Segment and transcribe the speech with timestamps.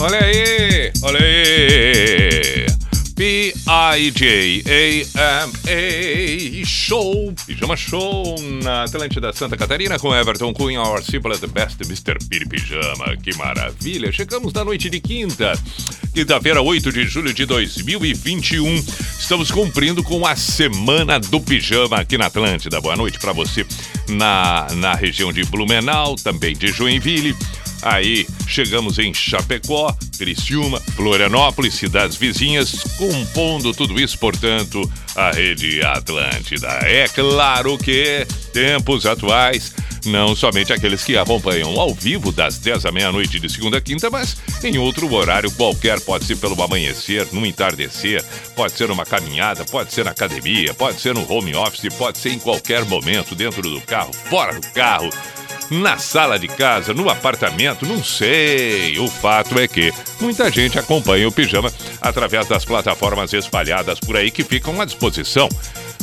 [0.00, 2.66] Olha aí, olha aí.
[3.16, 3.58] P-I-J-A-M-A
[6.64, 12.16] Show, Pijama Show na Atlântida Santa Catarina com Everton Cunha, Our Simple the Best, Mr.
[12.28, 13.16] Piri Pijama.
[13.20, 14.12] Que maravilha!
[14.12, 15.52] Chegamos na noite de quinta,
[16.14, 18.76] quinta-feira, 8 de julho de 2021.
[19.18, 22.80] Estamos cumprindo com a Semana do Pijama aqui na Atlântida.
[22.80, 23.66] Boa noite para você
[24.08, 27.34] na, na região de Blumenau, também de Joinville.
[27.82, 36.68] Aí chegamos em Chapecó, Criciúma, Florianópolis, cidades vizinhas, compondo tudo isso, portanto, a rede Atlântida.
[36.82, 39.72] É claro que tempos atuais,
[40.06, 44.10] não somente aqueles que acompanham ao vivo das 10 à meia-noite de segunda a quinta,
[44.10, 48.24] mas em outro horário qualquer, pode ser pelo amanhecer, no entardecer,
[48.56, 52.30] pode ser numa caminhada, pode ser na academia, pode ser no home office, pode ser
[52.30, 55.10] em qualquer momento, dentro do carro, fora do carro
[55.70, 58.98] na sala de casa, no apartamento, não sei.
[58.98, 64.30] O fato é que muita gente acompanha o pijama através das plataformas espalhadas por aí
[64.30, 65.48] que ficam à disposição.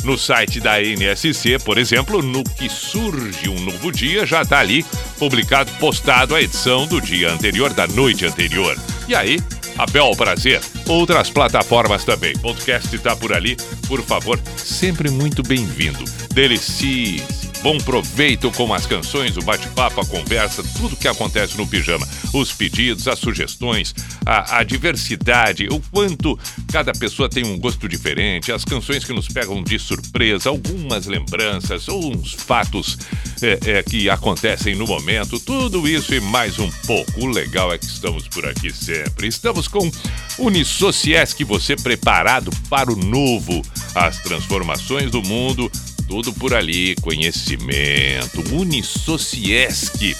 [0.04, 4.84] No site da NSC, por exemplo, no que surge um novo dia, já está ali
[5.18, 8.78] publicado, postado a edição do dia anterior, da noite anterior.
[9.08, 9.40] E aí,
[9.78, 10.60] a bel prazer.
[10.86, 12.34] Outras plataformas também.
[12.38, 13.56] Podcast está por ali.
[13.88, 16.04] Por favor, sempre muito bem-vindo.
[16.32, 22.06] Delicie-se Bom proveito com as canções, o bate-papo, a conversa, tudo que acontece no pijama.
[22.32, 23.92] Os pedidos, as sugestões,
[24.24, 26.38] a, a, diversidade, o quanto
[26.70, 31.88] cada pessoa tem um gosto diferente, as canções que nos pegam de surpresa, algumas lembranças
[31.88, 32.96] ou uns fatos
[33.42, 37.22] é, é, que acontecem no momento, tudo isso e mais um pouco.
[37.22, 39.26] O legal é que estamos por aqui sempre.
[39.26, 39.90] Estamos com
[40.38, 43.60] Unisociesc, você preparado para o novo,
[43.92, 45.68] as transformações do mundo
[46.06, 48.42] tudo por ali, conhecimento.
[48.52, 50.16] Unisociesc.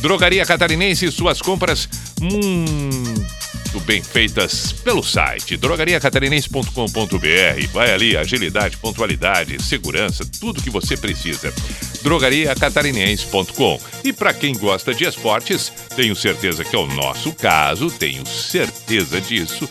[0.00, 1.88] Drogaria Catarinense, suas compras
[2.20, 7.66] muito bem feitas pelo site drogariacatarinense.com.br.
[7.72, 11.52] Vai ali, agilidade, pontualidade, segurança, tudo que você precisa.
[12.02, 13.80] drogariacatarinense.com.
[14.04, 19.20] E para quem gosta de esportes, tenho certeza que é o nosso caso, tenho certeza
[19.20, 19.68] disso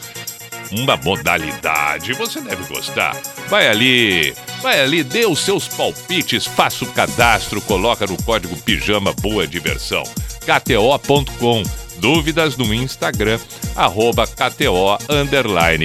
[0.72, 2.14] uma modalidade.
[2.14, 3.16] Você deve gostar.
[3.50, 9.14] Vai ali, vai ali, dê os seus palpites, faça o cadastro, coloca no código Pijama
[9.14, 10.04] Boa Diversão.
[10.42, 11.64] KTO.com.
[11.98, 13.40] Dúvidas no Instagram,
[13.76, 14.98] arroba KTO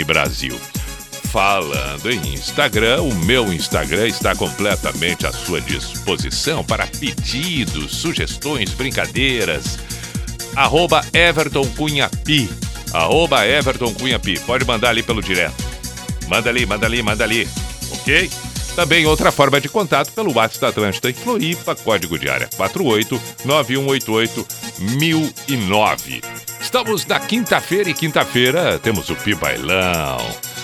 [0.06, 0.58] Brasil.
[1.30, 9.78] Falando em Instagram, o meu Instagram está completamente à sua disposição para pedidos, sugestões, brincadeiras.
[10.54, 12.48] Arroba Everton Cunha Pi
[12.92, 14.38] arroba Everton Cunha Pi.
[14.40, 15.64] Pode mandar ali pelo direto.
[16.28, 17.48] Manda ali, manda ali, manda ali.
[17.92, 18.30] Ok?
[18.76, 23.20] Também outra forma de contato pelo WhatsApp da Atlântida em Floripa, código de área 48
[23.44, 24.46] 9188
[24.78, 26.20] 1009.
[26.60, 30.18] Estamos na quinta-feira e quinta-feira temos o Pi Bailão.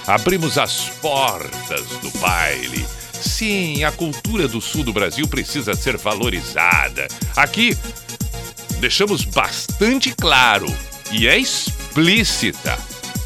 [0.07, 2.85] Abrimos as portas do baile.
[3.15, 7.09] Sim, a cultura do sul do Brasil precisa ser valorizada.
[7.35, 7.75] Aqui
[8.79, 10.67] deixamos bastante claro
[11.13, 11.39] e é
[11.93, 12.79] explícita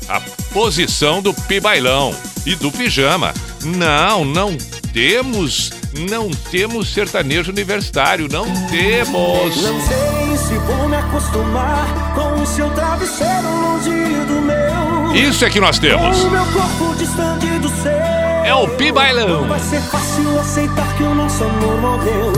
[0.08, 0.20] a
[0.52, 2.12] posição do pibailão
[2.44, 3.32] e do pijama.
[3.64, 4.58] Não, não
[4.92, 5.70] temos,
[6.10, 9.62] não temos sertanejo universitário, não temos.
[9.62, 13.90] Não sei se vou me acostumar com o seu travesseiro longe
[14.26, 15.14] do meu.
[15.14, 16.24] Isso é que nós temos.
[16.24, 17.92] O meu corpo distante do seu.
[17.92, 19.42] É o pibailão.
[19.42, 22.32] Não vai ser fácil aceitar que o nosso amor morreu.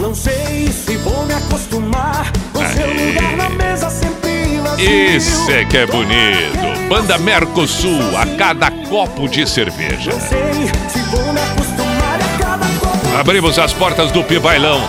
[0.00, 2.74] Não sei se vou me acostumar com Aê.
[2.74, 4.21] seu lugar na mesa sempre
[4.78, 6.88] esse é que é bonito.
[6.88, 10.10] Banda Mercosul a cada copo de cerveja.
[13.18, 14.80] Abrimos as portas do Pibailão.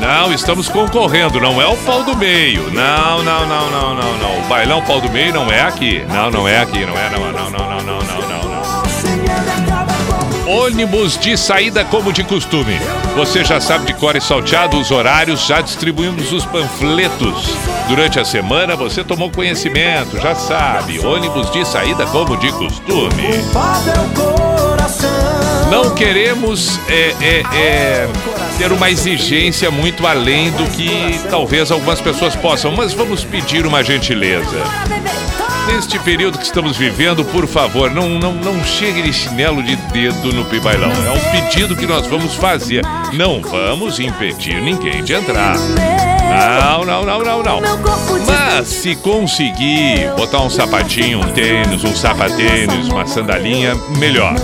[0.00, 2.70] Não, estamos concorrendo, não é o pau do meio.
[2.70, 4.38] Não, não, não, não, não, não.
[4.40, 6.04] O bailão pau do meio não é aqui.
[6.08, 8.50] Não, não é aqui, não é, não, não, não, não, não, não, não.
[8.50, 8.55] não.
[10.46, 12.78] Ônibus de saída como de costume.
[13.16, 17.48] Você já sabe de cor e salteado os horários, já distribuímos os panfletos.
[17.88, 21.04] Durante a semana você tomou conhecimento, já sabe.
[21.04, 23.24] Ônibus de saída como de costume.
[23.26, 23.42] É.
[25.68, 28.08] Não queremos é, é, é,
[28.56, 33.82] ter uma exigência muito além do que talvez algumas pessoas possam, mas vamos pedir uma
[33.82, 34.62] gentileza.
[35.66, 40.32] Neste período que estamos vivendo, por favor, não, não, não chegue de chinelo de dedo
[40.32, 40.90] no pibailão.
[40.90, 42.82] É um pedido que nós vamos fazer.
[43.12, 45.56] Não vamos impedir ninguém de entrar.
[45.58, 47.60] Não, não, não, não, não.
[48.26, 54.34] Mas se conseguir botar um sapatinho, um tênis, um sapatênis, uma sandalinha, melhor.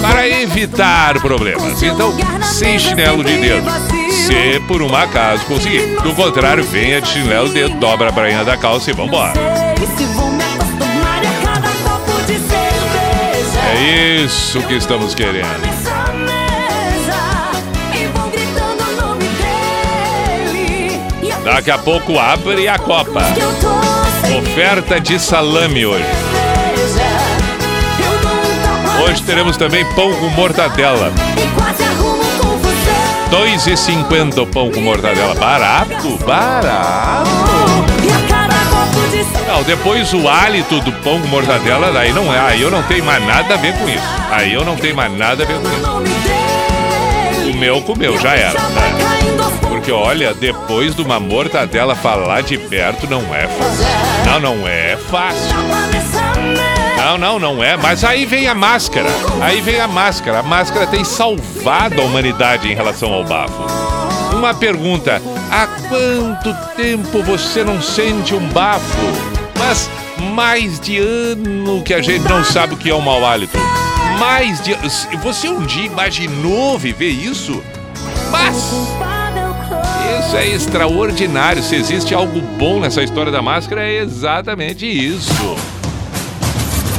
[0.00, 1.82] Para evitar problemas.
[1.82, 3.66] Então, sem chinelo de dedo.
[4.10, 5.96] Se por um acaso conseguir.
[6.02, 9.32] Do contrário, venha de chinelo de dedo, dobra a prainha da calça e vambora.
[13.86, 15.46] Isso que estamos querendo.
[21.44, 23.22] Daqui a pouco abre a Copa.
[24.36, 26.04] Oferta de salame hoje.
[29.04, 31.12] Hoje teremos também pão com mortadela.
[33.30, 35.34] 2,50 o pão com mortadela.
[35.36, 38.05] Barato, barato.
[39.46, 42.38] Não, depois o hálito do pão com mortadela, daí não é.
[42.38, 44.04] Aí eu não tenho mais nada a ver com isso.
[44.30, 47.52] Aí eu não tenho mais nada a ver com isso.
[47.52, 48.60] Comeu, comeu, já era.
[48.60, 49.16] Né?
[49.68, 53.86] Porque olha, depois de uma mortadela falar de perto não é fácil.
[54.26, 55.56] Não, não é fácil.
[56.96, 57.76] Não, não, não é.
[57.76, 59.08] Mas aí vem a máscara.
[59.40, 60.40] Aí vem a máscara.
[60.40, 63.85] A máscara tem salvado a humanidade em relação ao bafo.
[64.36, 69.06] Uma pergunta: há quanto tempo você não sente um bafo?
[69.58, 69.90] Mas
[70.34, 73.56] mais de ano que a gente não sabe o que é um mau hálito.
[74.18, 74.74] Mais de.
[75.22, 77.62] Você um dia imaginou viver isso?
[78.30, 78.56] Mas.
[80.20, 81.62] Isso é extraordinário.
[81.62, 85.56] Se existe algo bom nessa história da máscara, é exatamente isso.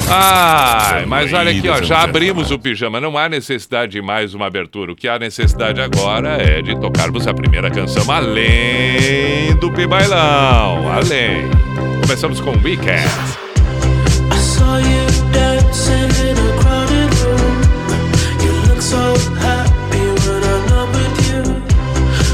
[0.10, 3.02] Ai, mas olha aqui, ó, já abrimos o pijama.
[3.02, 4.94] Não há necessidade de mais uma abertura.
[4.94, 10.90] O que há necessidade agora é de tocarmos a primeira canção além do pibailão.
[10.90, 11.50] Além.
[12.02, 13.04] Começamos com Weekend.
[14.32, 17.62] I saw you dancing in a crowded room.
[18.42, 21.44] You look so happy when I'm not with you.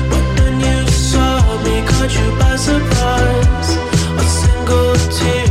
[0.09, 3.77] But then you saw me, caught you by surprise.
[4.15, 5.42] A single teardrop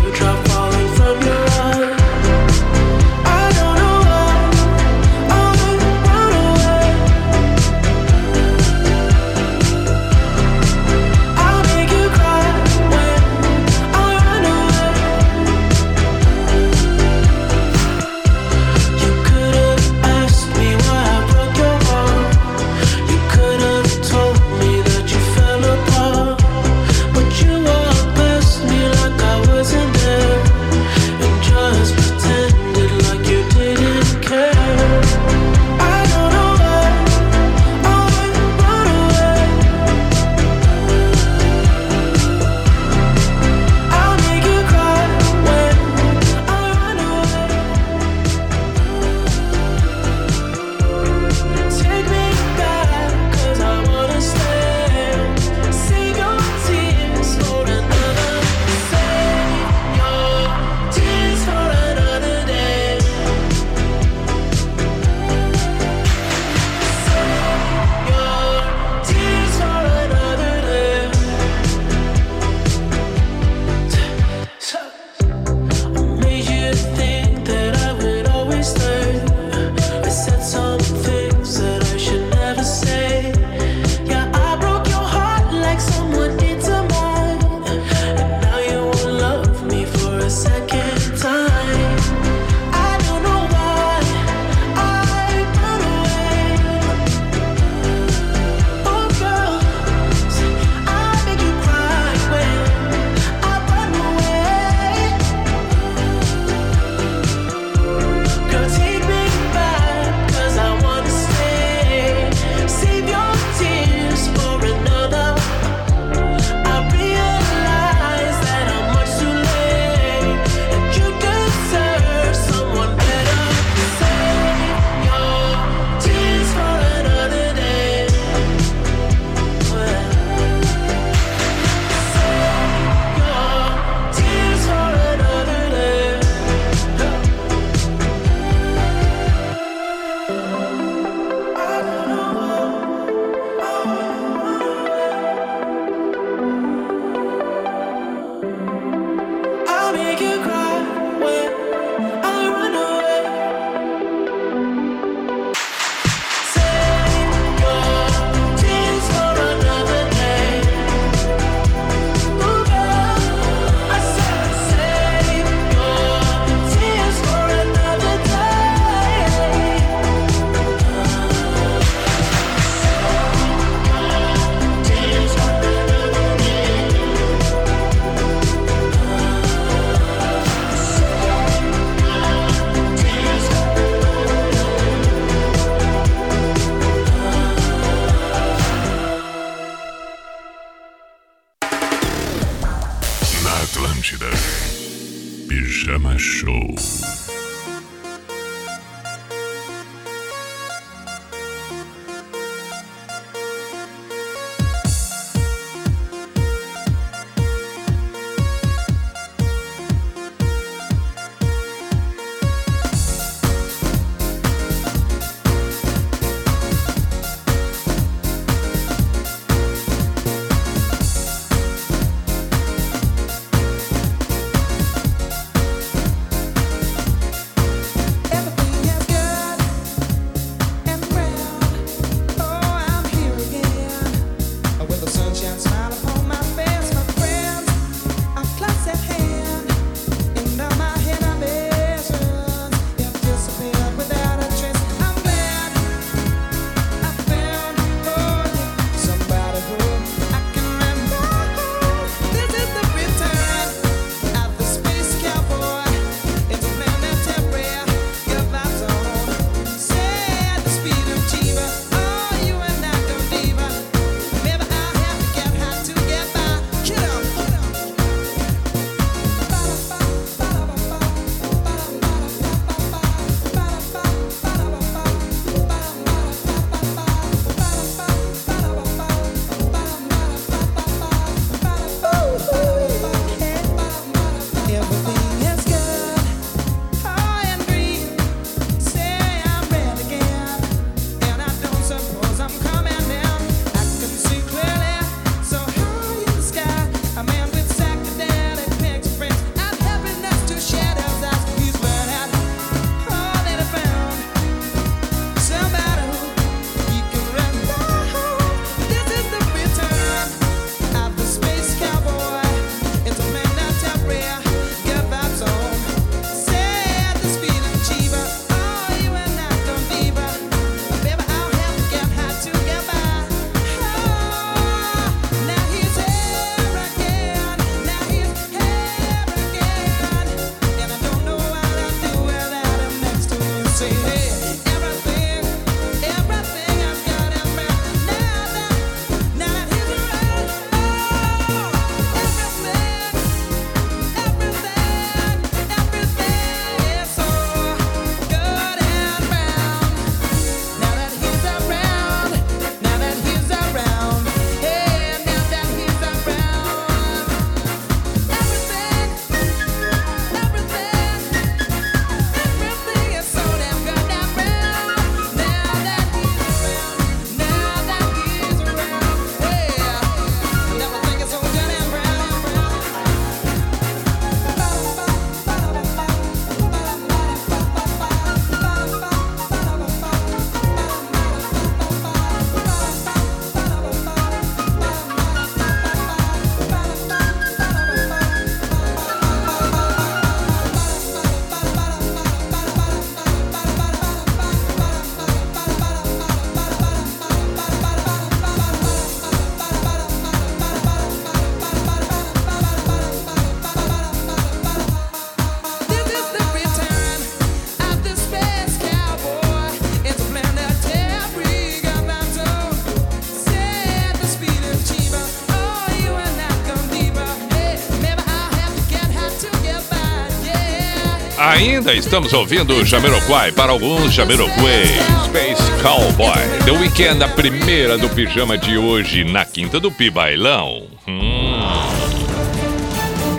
[421.82, 424.84] ainda estamos ouvindo Jamiroquai, para alguns Jamiroquai,
[425.24, 426.32] Space Cowboy.
[426.64, 430.86] The Weekend, a primeira do pijama de hoje, na Quinta do Pi Bailão.
[431.08, 431.56] Hum.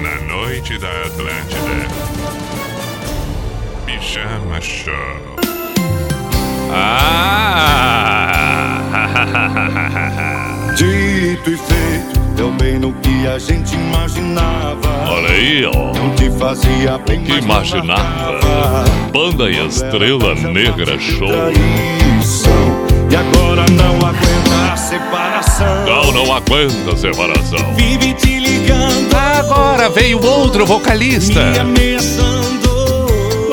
[0.02, 1.88] Na noite da Atlântida.
[3.86, 4.94] Pijama Show.
[6.70, 7.24] Ah!
[10.76, 14.90] Dito e feito Deu bem no que a gente imaginava.
[15.08, 15.94] Olha aí, ó.
[15.94, 18.86] Não te fazia bem, o que imaginava.
[19.12, 21.28] Banda e Estrela Negra Show.
[21.28, 22.84] Traição.
[23.12, 25.86] E agora não aguenta a separação.
[25.86, 27.74] Não, não aguenta a separação.
[27.76, 29.14] Vive te ligando.
[29.16, 31.52] Agora veio outro vocalista.
[31.52, 32.70] Me ameaçando.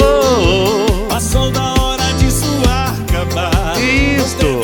[0.01, 1.09] Oh, oh.
[1.09, 3.77] Passou da hora disso acabar.
[3.79, 4.60] Isto.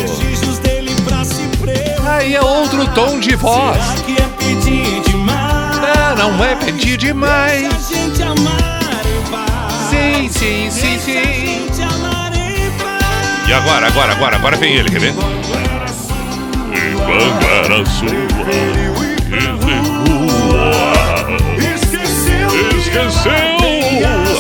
[2.87, 3.83] Outro tom de voz.
[4.05, 6.17] Que é pedir demais?
[6.17, 7.73] Não, não é pedir demais.
[9.91, 11.67] Sim, sim, sim, sim.
[13.49, 15.15] E agora, agora, agora, agora vem ele, quer ver?
[16.93, 18.09] Enquanto era sua,
[21.79, 22.79] Esqueceu.
[22.79, 23.33] esqueceu.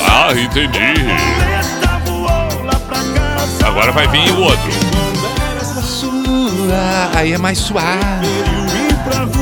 [0.08, 0.94] Ah, entendi.
[3.64, 4.85] Agora vai vir o outro.
[7.14, 8.26] Aí é mais suave.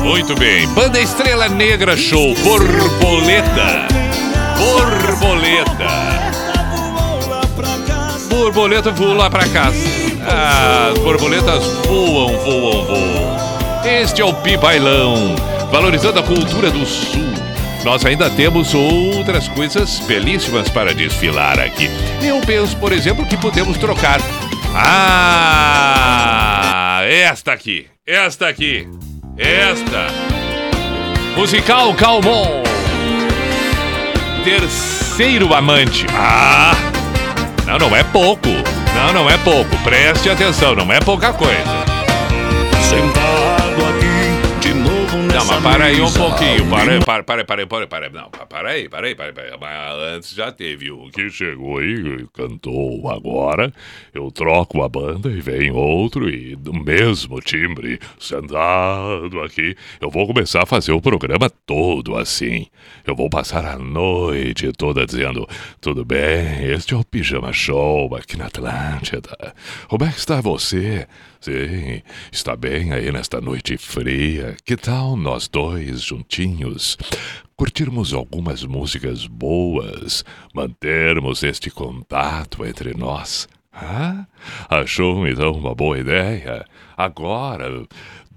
[0.03, 0.67] Muito bem.
[0.69, 2.35] Banda Estrela Negra Show.
[2.43, 3.87] Borboleta.
[4.57, 6.05] Borboleta.
[8.29, 9.77] Borboleta voa lá pra casa.
[10.27, 13.35] Ah, as borboletas voam, voam, voam.
[13.85, 15.35] Este é o Pi Bailão,
[15.71, 17.23] valorizando a cultura do Sul.
[17.83, 21.89] Nós ainda temos outras coisas belíssimas para desfilar aqui.
[22.21, 24.19] Eu penso, por exemplo, que podemos trocar.
[24.73, 26.54] Ah,
[27.05, 28.87] esta aqui, esta aqui,
[29.37, 30.07] esta.
[31.37, 32.63] Musical Calmon.
[34.43, 36.05] Terceiro amante.
[36.13, 36.73] Ah,
[37.67, 38.49] não, não é pouco.
[38.95, 39.75] Não, não é pouco.
[39.83, 41.85] Preste atenção, não é pouca coisa.
[42.81, 43.54] Sentado
[45.35, 46.69] Não, mas para aí um pouquinho.
[46.69, 48.09] Para para, para, para, para, para.
[48.09, 49.51] Não, pa- para aí, para aí, para aí.
[49.59, 53.73] Mas antes já teve o que chegou aí, e cantou agora.
[54.13, 59.75] Eu troco a banda e vem outro e do mesmo timbre, sentado aqui.
[59.99, 62.67] Eu vou começar a fazer o programa todo assim.
[63.05, 65.45] Eu vou passar a noite toda dizendo:
[65.81, 69.53] tudo bem, este é o Pijama Show aqui na Atlântida.
[69.89, 71.05] Como é que está você?
[71.45, 74.57] Sim, está bem aí nesta noite fria.
[74.65, 76.97] Que tal nós dois juntinhos?
[77.55, 83.47] Curtirmos algumas músicas boas, mantermos este contato entre nós.
[83.71, 84.25] Hã?
[84.67, 86.65] Achou então uma boa ideia?
[86.97, 87.83] Agora,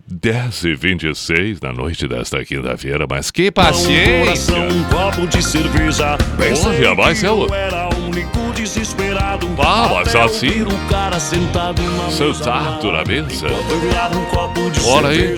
[0.06, 4.18] 10 e 26 da noite desta quinta-feira, mas que Um paciência!
[4.18, 6.18] coração, um copo de cerveja.
[6.66, 9.48] Olha, mas eu era único desesperado.
[9.58, 10.62] Ah, mas assim?
[10.62, 12.92] o cara sentado na Sentado mesa.
[12.92, 13.46] na mesa.
[13.48, 15.34] Um Olha aí.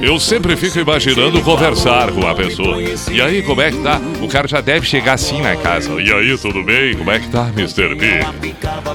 [0.00, 2.76] Eu sempre fico imaginando conversar com a pessoa.
[3.10, 4.00] E aí, como é que tá?
[4.22, 6.00] O cara já deve chegar assim na casa.
[6.00, 6.94] E aí, tudo bem?
[6.94, 7.94] Como é que tá, Mr.
[7.94, 8.20] B?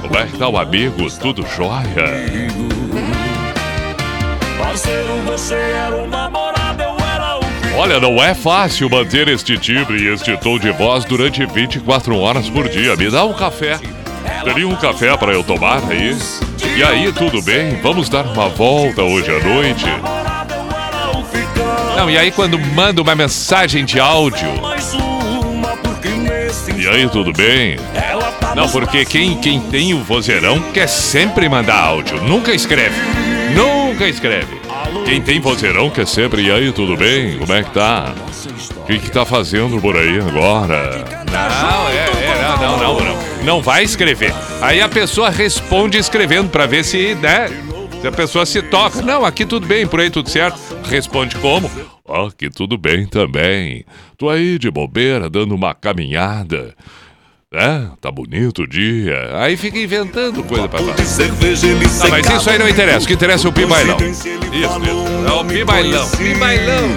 [0.02, 1.10] Como é que tá o amigo?
[1.20, 2.48] Tudo jóia?
[4.58, 6.06] Parceiro, você era o
[7.76, 12.48] Olha, não é fácil manter este timbre e este tom de voz durante 24 horas
[12.48, 12.96] por dia.
[12.96, 13.78] Me dá um café.
[14.44, 16.16] Teria um café para eu tomar aí?
[16.76, 17.80] E aí, tudo bem?
[17.82, 19.86] Vamos dar uma volta hoje à noite?
[21.96, 24.48] Não, e aí quando manda uma mensagem de áudio?
[26.76, 27.76] E aí, tudo bem?
[28.54, 32.96] Não, porque quem, quem tem o vozeirão quer sempre mandar áudio, nunca escreve.
[33.54, 34.59] Nunca escreve.
[35.04, 37.38] Quem tem vozeirão quer sempre, e aí, tudo bem?
[37.38, 38.14] Como é que tá?
[38.76, 41.04] O que, que tá fazendo por aí agora?
[41.30, 43.44] Não, é, é, não, não, não, não.
[43.44, 44.34] Não vai escrever.
[44.60, 47.48] Aí a pessoa responde escrevendo pra ver se, né?
[48.00, 49.02] Se a pessoa se toca.
[49.02, 50.58] Não, aqui tudo bem, por aí tudo certo.
[50.84, 51.70] Responde como?
[52.26, 53.84] Aqui tudo bem também.
[54.18, 56.74] Tô aí de bobeira, dando uma caminhada.
[57.52, 59.36] É, tá bonito o dia.
[59.42, 60.92] Aí fica inventando coisa pra falar.
[60.92, 63.04] Ah, mas isso aí não interessa.
[63.04, 63.96] O que interessa é o pibailão.
[63.96, 65.28] Isso, isso.
[65.28, 66.08] É o pibailão.
[66.10, 66.90] Pibailão.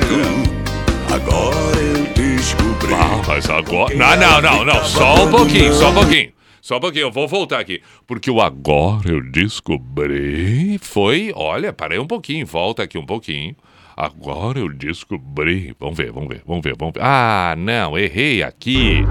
[1.12, 2.94] Agora eu descobri.
[2.94, 3.96] Ah, mas agora.
[3.96, 4.86] Não, não, não, não.
[4.86, 6.32] Só um pouquinho, só um pouquinho.
[6.62, 7.82] Só um pouquinho, eu vou voltar aqui.
[8.06, 11.34] Porque o agora eu descobri foi.
[11.36, 13.56] Olha, parei um pouquinho, volta aqui um pouquinho.
[13.96, 15.76] Agora eu descobri.
[15.80, 17.02] Vamos ver, vamos ver, vamos ver, vamos ver.
[17.04, 19.06] Ah, não, errei aqui.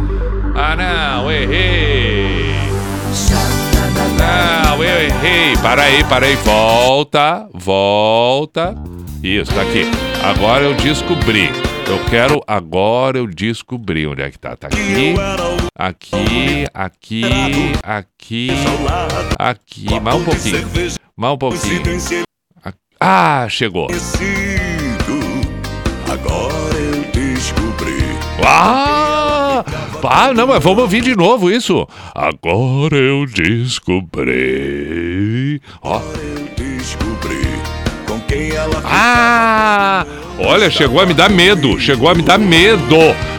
[0.54, 2.52] Ah, não, errei.
[4.18, 5.56] Não, eu errei.
[5.62, 6.36] Para aí, para aí.
[6.36, 8.74] Volta, volta.
[9.22, 9.84] Isso, tá aqui.
[10.22, 11.48] Agora eu descobri.
[11.86, 14.56] Eu quero agora eu descobri onde é que tá.
[14.56, 15.14] Tá aqui,
[15.74, 17.22] aqui, aqui,
[17.82, 18.48] aqui,
[19.38, 20.00] aqui.
[20.00, 20.68] Mais um pouquinho.
[21.16, 21.82] Mais um pouquinho.
[23.00, 23.88] Ah, chegou.
[26.12, 27.96] Agora eu descobri.
[28.44, 29.64] Ah!
[30.04, 31.88] Ah, não, mas vamos ouvir de novo isso.
[32.14, 34.30] Agora eu descobri.
[35.80, 36.00] Ó.
[36.00, 37.51] Eu descobri
[38.84, 40.06] Ah!
[40.38, 41.78] Olha, chegou a me dar medo.
[41.78, 42.96] Chegou a me dar medo.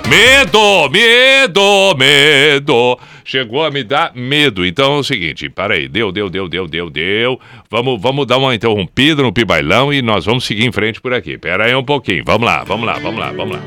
[0.08, 2.99] Medo, medo, medo.
[3.25, 4.65] Chegou a me dar medo.
[4.65, 5.88] Então é o seguinte, para aí.
[5.88, 7.39] Deu, deu, deu, deu, deu, deu.
[7.69, 11.38] Vamos, vamos dar uma interrompida no pibailão e nós vamos seguir em frente por aqui.
[11.38, 12.23] Pera aí um pouquinho.
[12.25, 13.62] Vamos lá, vamos lá, vamos lá, vamos lá.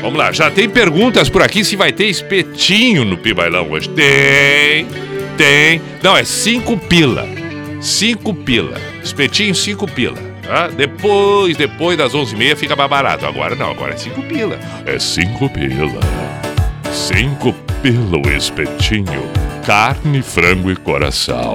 [0.00, 3.88] Vamos lá, já tem perguntas por aqui se vai ter espetinho no pibailão hoje.
[3.88, 4.86] Tem,
[5.36, 5.82] tem.
[6.02, 7.26] Não, é cinco pila.
[7.80, 8.80] Cinco pila.
[9.02, 10.27] Espetinho, cinco pila.
[10.48, 10.68] Tá?
[10.68, 13.26] Depois, depois das onze e meia fica mais barato.
[13.26, 14.58] Agora não, agora é cinco pila.
[14.86, 16.00] É cinco pila.
[16.90, 19.30] Cinco pila o espetinho.
[19.66, 21.54] Carne, frango e coração.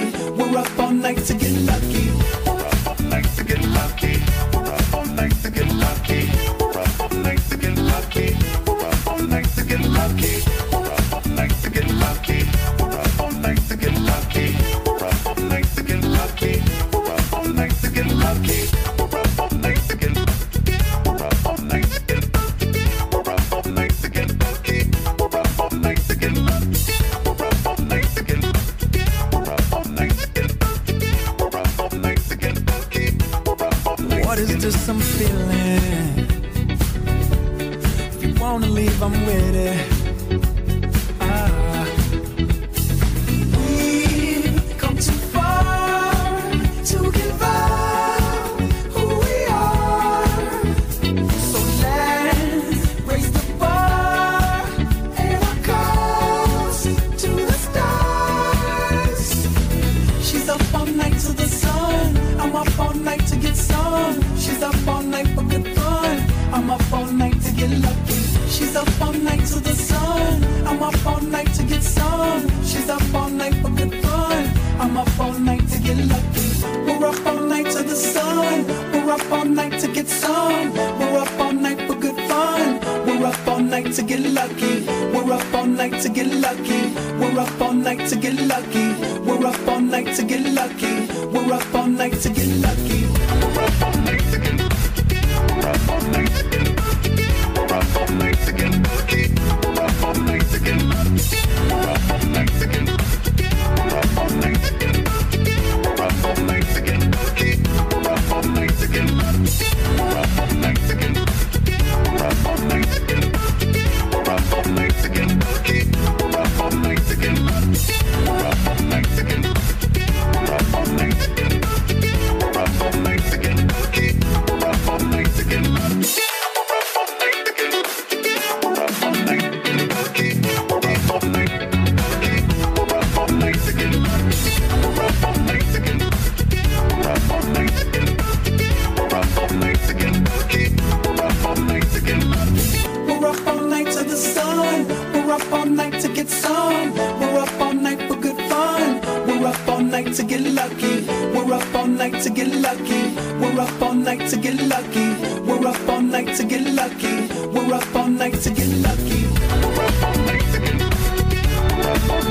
[150.03, 151.05] night to get lucky.
[151.33, 153.13] We're up all night to get lucky.
[153.39, 155.13] We're up all night to get lucky.
[155.41, 157.27] We're up all night to get lucky.
[157.53, 159.21] We're up all night to get lucky.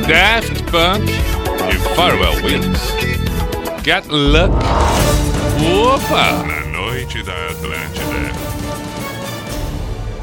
[0.09, 2.81] Daft Punk e Farewell Winds.
[3.83, 4.51] Get Luck.
[5.61, 6.43] Opa!
[6.47, 8.33] Na noite da Atlântida.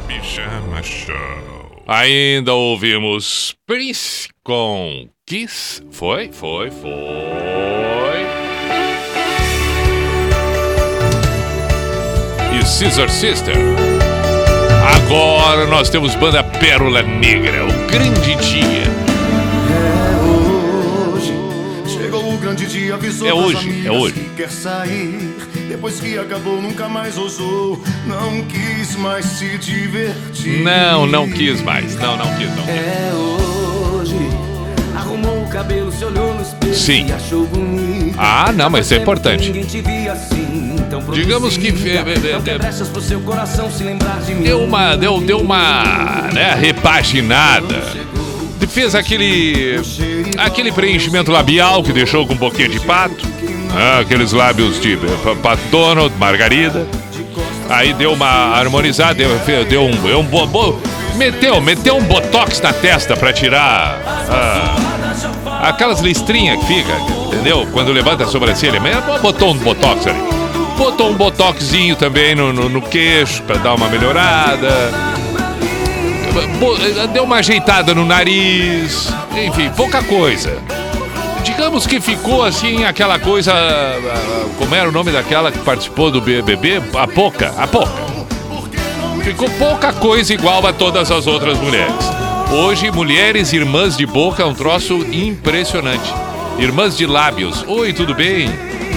[0.08, 1.84] Pijama Show.
[1.88, 5.84] Ainda ouvimos Prince com Kiss.
[5.92, 6.90] Foi, foi, foi.
[12.54, 13.56] E Caesar Sister.
[14.96, 18.84] Agora nós temos banda Pérola Negra, o grande dia.
[19.70, 21.34] É hoje,
[21.86, 24.14] chegou o grande dia, avisou é hoje, é hoje.
[24.14, 25.36] Que quer sair,
[25.68, 30.64] depois que acabou, nunca mais ousou, não quis mais se divertir.
[30.64, 32.64] Não, não quis mais, não, não quis, não.
[32.70, 33.47] É hoje.
[35.58, 37.08] Cabelo, se olhou no espelho Sim.
[37.12, 38.16] achou bonito.
[38.20, 39.50] Ah, não, mas isso é importante.
[40.12, 40.76] Assim,
[41.14, 42.06] Digamos que produzida.
[42.20, 44.44] fe- Não tem brechas pro seu coração se lembrar de mim.
[44.44, 47.82] Deu uma, deu, deu uma, né, repaginada.
[48.70, 49.82] Fez aquele,
[50.38, 53.26] aquele preenchimento labial que deixou com um pouquinho de pato.
[53.76, 54.96] Ah, aqueles lábios de
[55.42, 56.86] Pato Donald, Margarida.
[57.68, 60.80] Aí deu uma harmonizada, deu, deu um, deu um bo, bo-
[61.16, 64.76] meteu, meteu um botox na testa pra tirar ah,
[65.62, 66.94] aquelas listrinhas que fica,
[67.28, 67.68] entendeu?
[67.74, 70.20] Quando levanta a sobrancelha, mas botou um botox ali.
[70.78, 74.70] Botou um botoxzinho também no, no, no queixo pra dar uma melhorada.
[76.60, 76.78] Bo-
[77.14, 79.12] Deu uma ajeitada no nariz.
[79.36, 80.58] Enfim, pouca coisa.
[81.44, 83.54] Digamos que ficou assim aquela coisa.
[83.54, 86.82] ah, Como era o nome daquela que participou do BBB?
[86.96, 87.54] A Poca.
[87.58, 87.92] A Poca.
[89.24, 91.94] Ficou pouca coisa igual a todas as outras mulheres.
[92.52, 96.14] Hoje, mulheres irmãs de boca é um troço impressionante.
[96.58, 97.64] Irmãs de lábios.
[97.68, 98.50] Oi, tudo bem?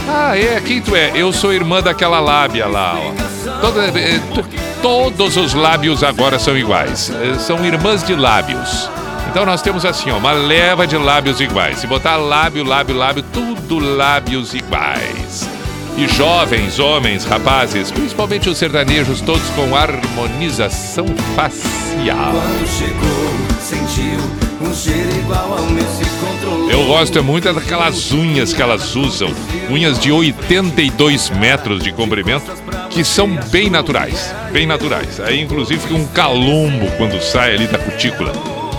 [0.09, 1.13] Ah, é, quem tu é?
[1.15, 3.61] Eu sou irmã daquela lábia lá, ó.
[3.61, 4.45] Toda- to-
[4.83, 7.11] todos os lábios agora são iguais.
[7.23, 8.89] Eh, São irmãs de lábios.
[9.31, 11.79] Então nós temos assim, ó, uma leva de lábios iguais.
[11.79, 15.49] Se botar lábio, lábio, lábio, tudo lábios iguais.
[15.97, 22.33] E jovens, homens, rapazes, principalmente os sertanejos, todos com harmonização facial.
[22.33, 24.21] Quando chegou, sentiu
[24.61, 26.71] um cheiro igual ao meu, se controlou.
[26.71, 29.31] Eu gosto é muito daquelas unhas que elas usam,
[29.69, 32.51] unhas de 82 metros de comprimento,
[32.89, 35.21] que são bem naturais, bem naturais.
[35.21, 38.33] Aí inclusive fica um calombo quando sai ali da cutícula.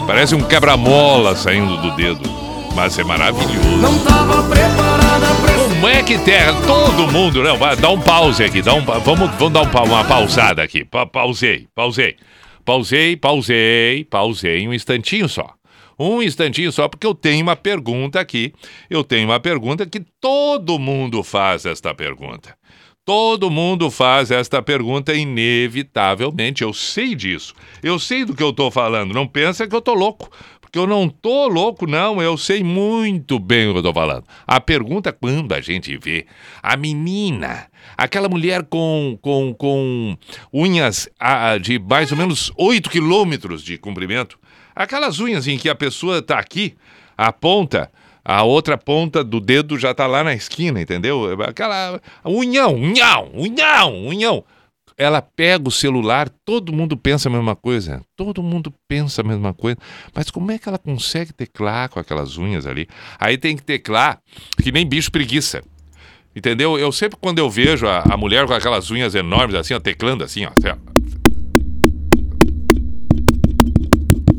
[0.07, 2.29] Parece um quebra-mola saindo do dedo,
[2.75, 3.77] mas é maravilhoso.
[3.77, 6.53] Não tava preparada pra Como é que terra?
[6.61, 10.05] Todo mundo, não, vai, dá um pause aqui, dá um, vamos, vamos dar um uma
[10.05, 10.85] pausada aqui.
[10.85, 12.17] Pa, pausei, pausei.
[12.63, 15.55] Pausei, pausei, pausei um instantinho só.
[15.97, 18.53] Um instantinho só, porque eu tenho uma pergunta aqui.
[18.91, 22.55] Eu tenho uma pergunta que todo mundo faz esta pergunta.
[23.03, 26.61] Todo mundo faz esta pergunta inevitavelmente.
[26.61, 27.55] Eu sei disso.
[27.81, 29.15] Eu sei do que eu tô falando.
[29.15, 30.29] Não pensa que eu tô louco.
[30.71, 32.21] Porque eu não tô louco, não.
[32.21, 34.23] Eu sei muito bem o que eu tô falando.
[34.47, 36.25] A pergunta é quando a gente vê
[36.63, 37.67] a menina,
[37.97, 40.17] aquela mulher com, com, com
[40.53, 44.39] unhas ah, de mais ou menos 8 quilômetros de comprimento,
[44.73, 46.73] aquelas unhas em que a pessoa tá aqui,
[47.17, 47.91] a ponta,
[48.23, 51.37] a outra ponta do dedo já tá lá na esquina, entendeu?
[51.41, 54.45] Aquela unhão, unhão, unhão, unhão.
[55.01, 58.03] Ela pega o celular, todo mundo pensa a mesma coisa.
[58.15, 59.75] Todo mundo pensa a mesma coisa.
[60.13, 62.87] Mas como é que ela consegue teclar com aquelas unhas ali?
[63.19, 64.21] Aí tem que teclar
[64.61, 65.63] que nem bicho preguiça.
[66.35, 66.77] Entendeu?
[66.77, 70.23] Eu sempre, quando eu vejo a, a mulher com aquelas unhas enormes, assim, ó, teclando
[70.23, 70.51] assim, ó.
[70.55, 70.75] assim, ó.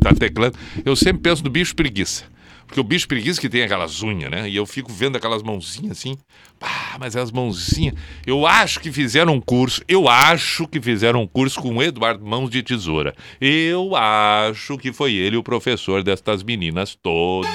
[0.00, 0.56] Tá teclando.
[0.84, 2.22] Eu sempre penso no bicho preguiça.
[2.66, 4.48] Porque o bicho preguiça que tem aquelas unhas, né?
[4.48, 6.16] E eu fico vendo aquelas mãozinhas assim.
[6.58, 7.94] Pá, mas as mãozinhas.
[8.26, 9.82] Eu acho que fizeram um curso.
[9.86, 13.14] Eu acho que fizeram um curso com o Eduardo Mãos de Tesoura.
[13.40, 17.52] Eu acho que foi ele o professor destas meninas todas.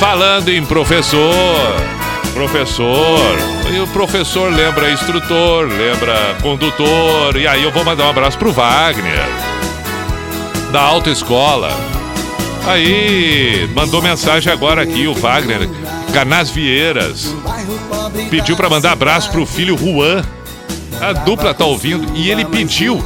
[0.00, 1.74] Falando em professor,
[2.32, 3.36] professor,
[3.70, 8.50] e o professor lembra instrutor, lembra condutor, e aí eu vou mandar um abraço pro
[8.50, 9.26] Wagner,
[10.72, 11.99] da autoescola.
[12.66, 15.68] Aí, mandou mensagem agora aqui, o Wagner,
[16.12, 17.34] Canás Vieiras,
[18.28, 20.22] pediu pra mandar abraço pro filho Juan.
[21.00, 23.02] A dupla tá ouvindo e ele pediu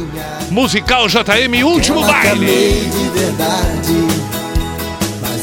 [0.51, 2.91] musical JM Último Baile.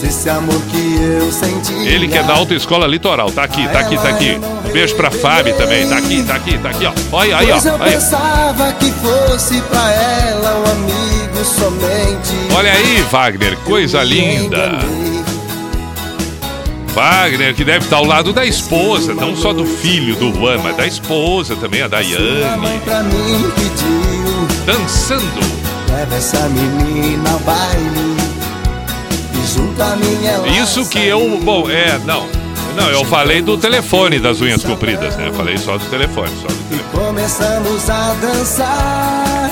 [0.03, 1.73] Esse amor que eu senti.
[1.73, 4.39] Ele que é da autoescola litoral, tá aqui, tá aqui, tá aqui.
[4.67, 6.93] Um beijo pra Fábio também, tá aqui, tá aqui, tá aqui, ó.
[7.11, 7.53] Olha aí, ó.
[7.53, 7.91] Pois eu Aí.
[7.93, 12.55] pensava que fosse pra ela um amigo somente.
[12.55, 14.79] Olha aí, Wagner, coisa linda.
[16.93, 20.75] Wagner, que deve estar ao lado da esposa, não só do filho do Juan, mas
[20.75, 22.43] da esposa também, a Daiane,
[24.65, 25.61] dançando.
[25.89, 28.40] Leva essa menina ao baile.
[30.61, 31.39] Isso que eu.
[31.43, 32.27] Bom, é, não.
[32.75, 35.27] Não, eu falei do telefone das unhas compridas, né?
[35.27, 37.05] Eu falei só do telefone, só do telefone.
[37.05, 39.51] Começamos a dançar.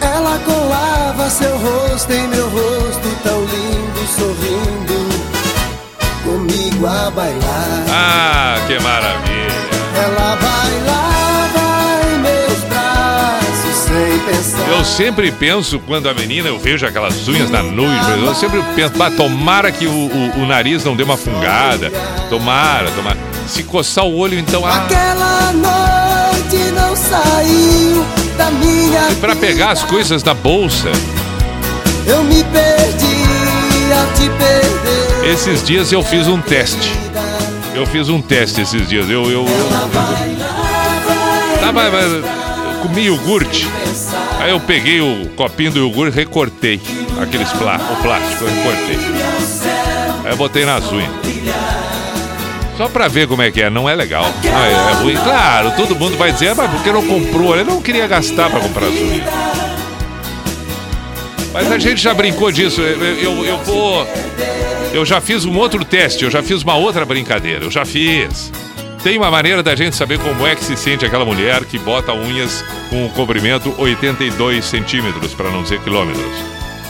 [0.00, 5.10] Ela colava seu rosto em meu rosto, tão lindo, sorrindo.
[6.24, 7.84] Comigo a bailar.
[7.88, 9.79] Ah, que maravilha.
[14.20, 14.68] Pensar.
[14.68, 18.92] Eu sempre penso, quando a menina, eu vejo aquelas unhas na nuvem, eu sempre penso,
[18.96, 21.90] "Bah, tomara que o, o- o nariz não dê uma fungada.
[22.28, 23.16] Tomara, tomara.
[23.46, 24.64] Se coçar o olho, então.
[24.64, 28.04] Ah, Aquela noite não saiu
[28.38, 30.90] da minha e pra pegar as coisas da bolsa.
[32.06, 35.30] Eu me perdi ao te perder.
[35.32, 36.92] Esses dias eu fiz um teste.
[37.74, 39.08] Eu fiz um teste esses dias.
[39.08, 39.24] Eu.
[39.24, 39.68] eu, eu, eu
[41.60, 41.88] tava.
[41.88, 42.22] eu
[42.80, 43.66] comi iogurte.
[44.38, 46.80] Aí eu peguei o copinho do iogurte recortei.
[47.20, 48.98] Aqueles plá o plástico, eu recortei.
[50.24, 51.10] Aí eu botei nas unhas.
[52.76, 54.24] Só pra ver como é que é, não é legal.
[54.42, 55.14] Não é, é ruim.
[55.16, 57.54] Claro, todo mundo vai dizer, "Ah, mas por que não comprou?
[57.54, 59.28] Ele não queria gastar pra comprar as unhas.
[61.52, 62.80] Mas a gente já brincou disso.
[62.80, 64.06] Eu, eu, eu vou.
[64.92, 68.50] Eu já fiz um outro teste, eu já fiz uma outra brincadeira, eu já fiz.
[69.02, 72.12] Tem uma maneira da gente saber como é que se sente aquela mulher que bota
[72.12, 76.26] unhas com um comprimento 82 centímetros, para não dizer quilômetros.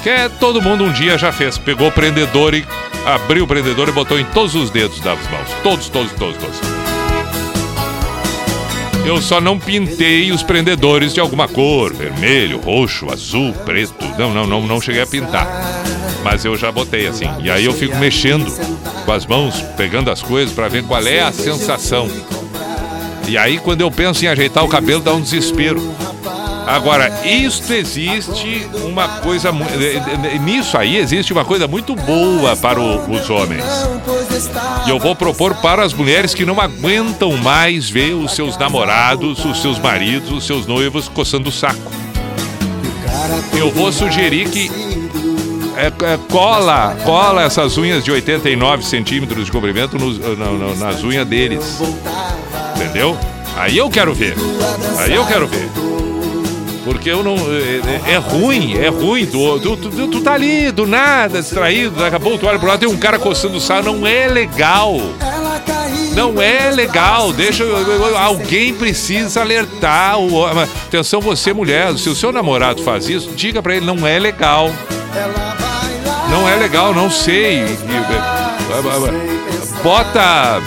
[0.03, 1.57] Que é, todo mundo um dia já fez.
[1.57, 2.67] Pegou o prendedor e
[3.07, 5.49] abriu o prendedor e botou em todos os dedos das mãos.
[5.63, 6.90] Todos, todos, todos, todos.
[9.05, 13.95] Eu só não pintei os prendedores de alguma cor, vermelho, roxo, azul, preto.
[14.19, 15.47] Não, não, não, não cheguei a pintar.
[16.23, 17.29] Mas eu já botei assim.
[17.43, 18.47] E aí eu fico mexendo
[19.05, 22.09] com as mãos, pegando as coisas para ver qual é a sensação.
[23.27, 25.81] E aí quando eu penso em ajeitar o cabelo dá um desespero.
[26.67, 30.01] Agora, isto existe uma coisa mu- eh,
[30.35, 33.65] eh, nisso aí existe uma coisa muito boa para o- os homens.
[34.87, 39.45] E eu vou propor para as mulheres que não aguentam mais ver os seus namorados,
[39.45, 41.81] os seus maridos, os seus noivos coçando o saco.
[43.57, 44.71] Eu vou sugerir que
[45.77, 49.97] é, é, cola, cola essas unhas de 89 centímetros de comprimento
[50.79, 51.81] nas unhas deles.
[52.77, 53.17] Entendeu?
[53.57, 54.35] Aí eu quero ver.
[54.99, 55.69] Aí eu quero ver.
[56.85, 57.35] Porque eu não.
[57.35, 59.27] É, é- é ruim, é ruim.
[59.27, 62.69] Tu, tu, tu, tu tá ali, do nada, distraído, daqui a pouco tu olha pro
[62.69, 64.97] lado, tem um cara coçando o saco, não é legal.
[65.67, 66.15] Caiu.
[66.15, 67.65] Não é legal, deixa.
[68.19, 70.19] Alguém precisa alertar.
[70.19, 70.65] O, homem.
[70.87, 74.71] atenção, você, mulher, se o seu namorado faz isso, diga pra ele, não é legal.
[76.31, 77.65] Não é legal, não sei.
[79.83, 80.61] Bota.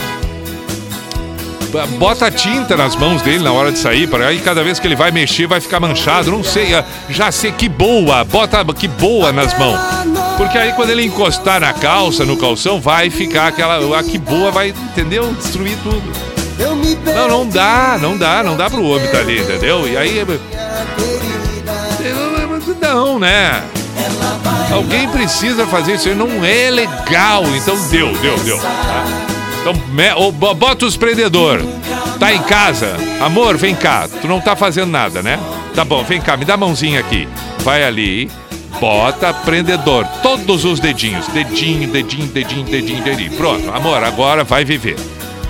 [1.97, 4.95] Bota tinta nas mãos dele na hora de sair, para aí cada vez que ele
[4.95, 6.29] vai mexer vai ficar manchado.
[6.29, 9.79] Não sei, ah, já sei que boa, bota que boa nas mãos.
[10.37, 13.99] Porque aí quando ele encostar na calça, no calção, vai ficar aquela.
[13.99, 15.33] A que boa vai, entendeu?
[15.33, 16.03] Destruir tudo.
[17.15, 19.87] Não, não dá, não dá, não dá pro homem tá ali, entendeu?
[19.87, 20.23] E aí.
[22.79, 23.63] Não, né?
[24.71, 27.43] Alguém precisa fazer isso não é legal.
[27.55, 28.59] Então deu, deu, deu.
[28.59, 29.32] tá?
[29.63, 31.61] Então, me- bo- bota os prendedor.
[32.19, 32.97] Tá em casa?
[33.21, 34.07] Amor, vem cá.
[34.21, 35.39] Tu não tá fazendo nada, né?
[35.73, 37.27] Tá bom, vem cá, me dá a mãozinha aqui.
[37.59, 38.29] Vai ali,
[38.79, 40.05] bota prendedor.
[40.21, 41.27] Todos os dedinhos.
[41.27, 43.31] Dedinho, dedinho, dedinho, dedinho, dedinho.
[43.37, 44.97] Pronto, amor, agora vai viver.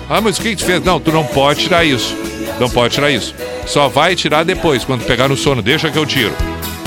[0.10, 0.84] Ah, mas o que que tu fez?
[0.84, 2.16] Não, tu não pode tirar isso.
[2.60, 3.34] Não pode tirar isso.
[3.66, 5.62] Só vai tirar depois, quando pegar no sono.
[5.62, 6.34] Deixa que eu tiro.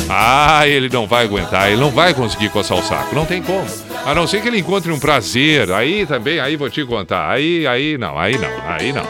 [0.09, 3.15] Ah, ele não vai aguentar, ele não vai conseguir coçar o saco.
[3.15, 3.65] Não tem como.
[4.07, 5.73] A não ser que ele encontre um prazer.
[5.73, 7.29] Aí também, aí vou te contar.
[7.29, 9.05] Aí, aí não, aí não, aí não.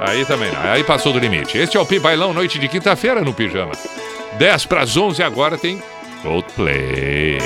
[0.00, 0.62] Aí também não.
[0.62, 1.58] Aí passou do limite.
[1.58, 3.72] Este é o Pi Bailão, noite de quinta-feira no Pijama.
[4.38, 5.82] 10 para as 11 agora tem
[6.22, 7.36] Coldplay.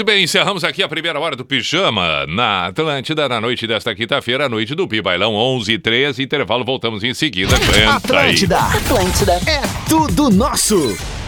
[0.00, 4.46] Muito bem, encerramos aqui a primeira hora do Pijama na Atlântida, na noite desta quinta-feira,
[4.46, 7.54] a noite do Pibailão, 11 e 13 intervalo, voltamos em seguida.
[7.54, 8.78] Atlântida, aí.
[8.78, 11.19] Atlântida, é tudo nosso!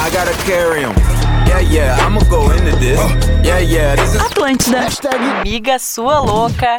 [0.03, 0.95] I gotta carry him.
[1.45, 2.99] Yeah, yeah, I'ma go into this.
[3.45, 4.21] Yeah, yeah, this is...
[4.21, 4.81] Atlântida.
[4.81, 6.75] Hashtag Miga Sua Louca.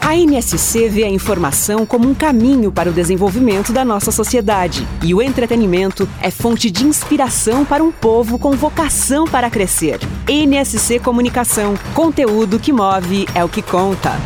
[0.00, 4.84] A NSC vê a informação como um caminho para o desenvolvimento da nossa sociedade.
[5.00, 10.00] E o entretenimento é fonte de inspiração para um povo com vocação para crescer.
[10.28, 11.74] NSC Comunicação.
[11.94, 14.18] Conteúdo que move é o que conta.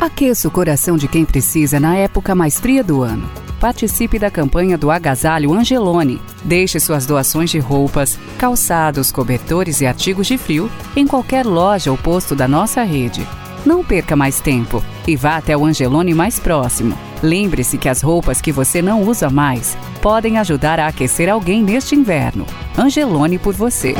[0.00, 3.49] Aqueça o coração de quem precisa na época mais fria do ano.
[3.60, 6.18] Participe da campanha do Agasalho Angelone.
[6.42, 11.98] Deixe suas doações de roupas, calçados, cobertores e artigos de frio em qualquer loja ou
[11.98, 13.20] posto da nossa rede.
[13.66, 16.96] Não perca mais tempo e vá até o Angelone mais próximo.
[17.22, 21.94] Lembre-se que as roupas que você não usa mais podem ajudar a aquecer alguém neste
[21.94, 22.46] inverno.
[22.78, 23.94] Angelone por você.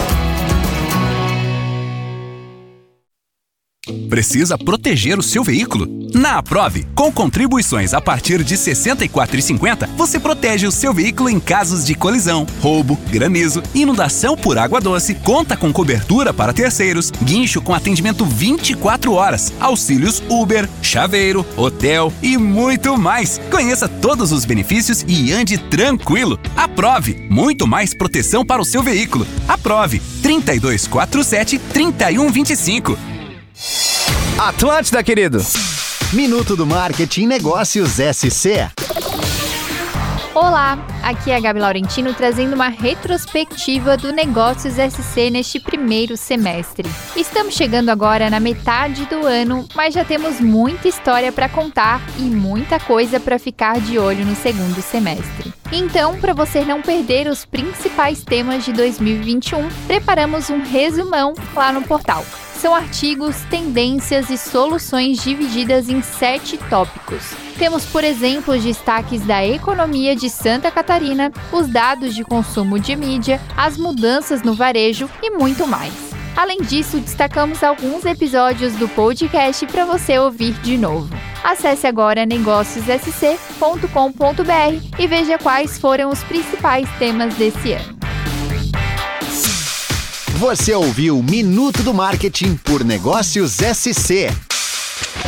[4.09, 6.01] Precisa proteger o seu veículo?
[6.14, 11.38] Na Aprove, com contribuições a partir de R$ 64,50, você protege o seu veículo em
[11.38, 17.61] casos de colisão, roubo, granizo, inundação por água doce, conta com cobertura para terceiros, guincho
[17.61, 23.41] com atendimento 24 horas, auxílios Uber, chaveiro, hotel e muito mais.
[23.51, 26.38] Conheça todos os benefícios e ande tranquilo.
[26.57, 29.26] Aprove, muito mais proteção para o seu veículo.
[29.47, 33.10] Aprove 3247 3125.
[34.39, 35.39] Atlântida, querido.
[36.15, 38.71] Minuto do Marketing Negócios SC.
[40.35, 46.89] Olá, aqui é a Gabi Laurentino trazendo uma retrospectiva do Negócios SC neste primeiro semestre.
[47.15, 52.23] Estamos chegando agora na metade do ano, mas já temos muita história para contar e
[52.23, 55.53] muita coisa para ficar de olho no segundo semestre.
[55.71, 61.83] Então, para você não perder os principais temas de 2021, preparamos um resumão lá no
[61.83, 62.25] portal.
[62.61, 67.33] São artigos, tendências e soluções divididas em sete tópicos.
[67.59, 72.95] Temos, por exemplo, os destaques da economia de Santa Catarina, os dados de consumo de
[72.95, 75.95] mídia, as mudanças no varejo e muito mais.
[76.37, 81.09] Além disso, destacamos alguns episódios do podcast para você ouvir de novo.
[81.43, 87.99] Acesse agora negóciossc.com.br e veja quais foram os principais temas desse ano.
[90.41, 94.49] Você ouviu Minuto do Marketing por Negócios SC.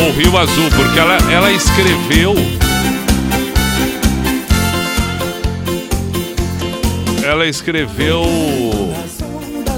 [0.00, 0.68] ou Rio Azul?
[0.76, 2.34] Porque ela, ela escreveu.
[7.24, 8.24] Ela escreveu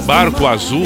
[0.05, 0.85] Barco Azul.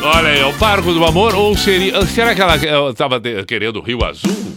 [0.04, 2.06] olha aí, é o Barco do Amor ou seria.
[2.06, 4.54] Será que ela estava querendo Rio Azul?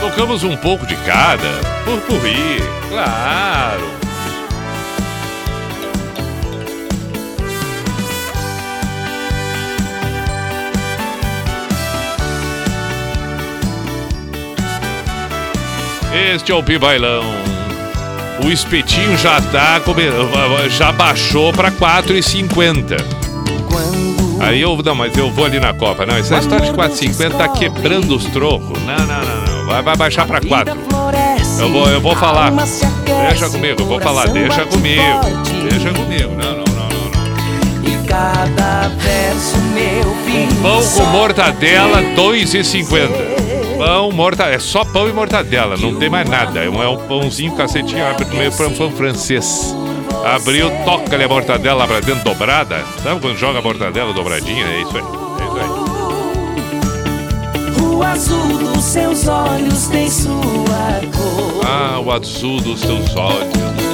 [0.00, 1.60] Tocamos um pouco de cada.
[1.84, 3.99] Purpurri, claro.
[16.12, 17.22] Este é o Pibailão.
[18.44, 19.80] O espetinho já tá
[20.68, 22.96] já baixou para 4,50.
[24.40, 26.04] Aí eu não, mas eu vou ali na Copa.
[26.04, 28.82] Não, essa história de 4,50 tá quebrando os trocos.
[28.82, 29.66] Não, não, não, não.
[29.66, 30.76] Vai, vai baixar para 4.
[31.60, 32.50] Eu vou, eu vou falar.
[32.50, 34.28] Deixa comigo, eu vou falar.
[34.28, 35.02] Deixa comigo.
[35.70, 36.30] Deixa comigo.
[36.30, 37.10] Não, não, não, não.
[37.10, 37.88] não.
[37.88, 40.10] E cada verso meu.
[40.62, 43.29] Pão com mortadela, 2,50.
[43.80, 44.54] Pão, mortadela.
[44.54, 46.62] É só pão e mortadela, não tem mais nada.
[46.62, 49.74] É um, é um pãozinho cacetinho, abre no meio pão pão francês.
[50.22, 52.84] Abriu, toca-lhe a mortadela lá pra dentro dobrada.
[53.02, 54.66] Sabe quando joga a mortadela dobradinha?
[54.66, 55.02] É isso aí.
[55.40, 55.56] É isso
[57.78, 57.84] aí.
[57.86, 61.64] O azul dos seus olhos tem sua cor.
[61.66, 63.48] Ah, o azul dos seus olhos.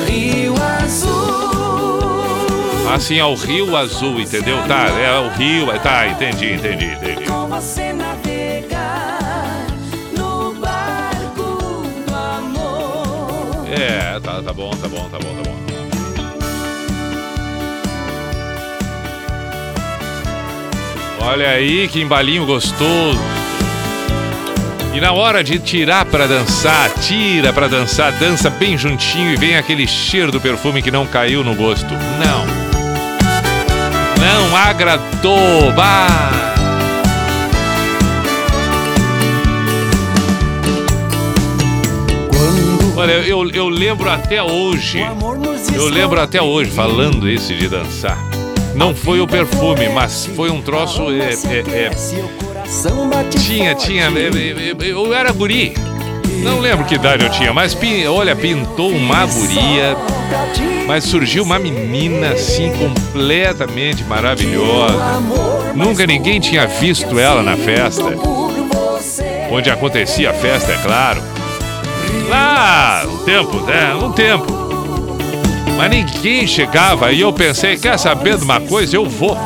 [0.09, 1.47] Rio azul.
[2.93, 4.59] Assim, é o rio azul, entendeu?
[4.67, 5.67] Tá, é o rio.
[5.81, 7.25] Tá, entendi, entendi, entendi.
[13.79, 15.57] É, tá, tá bom, tá bom, tá bom, tá bom.
[21.21, 23.21] Olha aí que embalinho gostoso.
[24.95, 29.57] E na hora de tirar pra dançar, tira pra dançar, dança bem juntinho e vem
[29.57, 31.93] aquele cheiro do perfume que não caiu no gosto.
[31.93, 32.47] Não.
[34.19, 35.71] Não agradou.
[35.75, 36.56] Bah.
[43.07, 44.99] Olha, eu, eu lembro até hoje.
[45.73, 48.19] Eu lembro até hoje, falando esse de dançar.
[48.75, 51.03] Não foi o perfume, mas foi um troço.
[51.13, 51.91] É, é, é,
[53.31, 54.07] tinha, tinha.
[54.07, 55.73] é, é, é, Eu era guri.
[56.43, 57.79] Não lembro que idade eu tinha, mas
[58.11, 59.97] olha, pintou uma guria.
[60.89, 65.23] Mas surgiu uma menina assim, completamente maravilhosa.
[65.77, 68.17] Nunca ninguém tinha visto ela na festa.
[69.49, 71.36] Onde acontecia a festa, é claro.
[72.29, 73.95] Lá, um tempo, né?
[73.95, 74.67] Um tempo.
[75.77, 78.97] Mas ninguém chegava e eu pensei, quer saber de uma coisa?
[78.97, 79.37] Eu vou.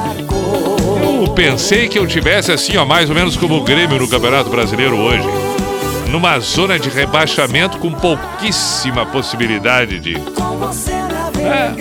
[1.22, 4.48] Eu pensei que eu tivesse assim, ó, mais ou menos como o Grêmio no Campeonato
[4.48, 5.28] Brasileiro hoje.
[6.08, 10.14] Numa zona de rebaixamento com pouquíssima possibilidade de.
[11.38, 11.72] É.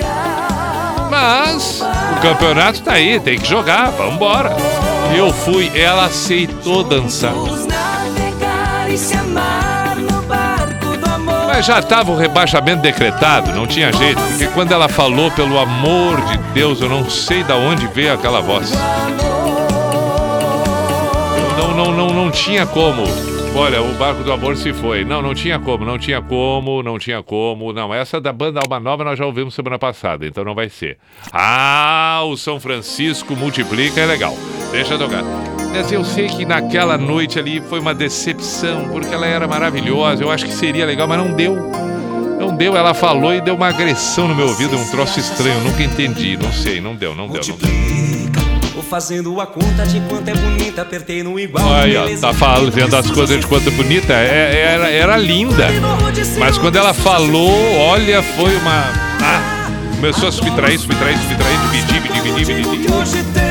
[1.09, 4.55] Mas o campeonato tá aí, tem que jogar, vambora.
[5.15, 7.33] Eu fui, ela aceitou dançar.
[11.59, 16.21] Mas já estava o rebaixamento decretado, não tinha jeito, porque quando ela falou, pelo amor
[16.21, 18.71] de Deus, eu não sei da onde veio aquela voz.
[21.57, 23.03] Não, não, não, não tinha como.
[23.53, 25.03] Olha, o barco do amor se foi.
[25.03, 27.73] Não, não tinha como, não tinha como, não tinha como.
[27.73, 30.97] Não, essa da banda Alma Nova nós já ouvimos semana passada, então não vai ser.
[31.33, 34.33] Ah, o São Francisco multiplica, é legal.
[34.71, 35.25] Deixa tocar.
[35.71, 40.23] Mas eu sei que naquela noite ali foi uma decepção, porque ela era maravilhosa.
[40.23, 41.55] Eu acho que seria legal, mas não deu.
[42.39, 45.59] Não deu, ela falou e deu uma agressão no meu ouvido, um troço estranho.
[45.61, 47.79] Nunca entendi, não sei, não deu, não deu, não deu.
[48.73, 51.65] Vou fazendo a conta de quanto é bonita, apertei no igual.
[51.67, 54.13] Olha, beleza tá fazendo as coisas de quanto bonita.
[54.13, 55.67] É- era, era linda.
[56.39, 58.85] Mas quando ela falou, olha, foi uma.
[59.21, 63.48] Ah, começou a subtrair, subtrair, subtrair, dividir, dividir, dividir.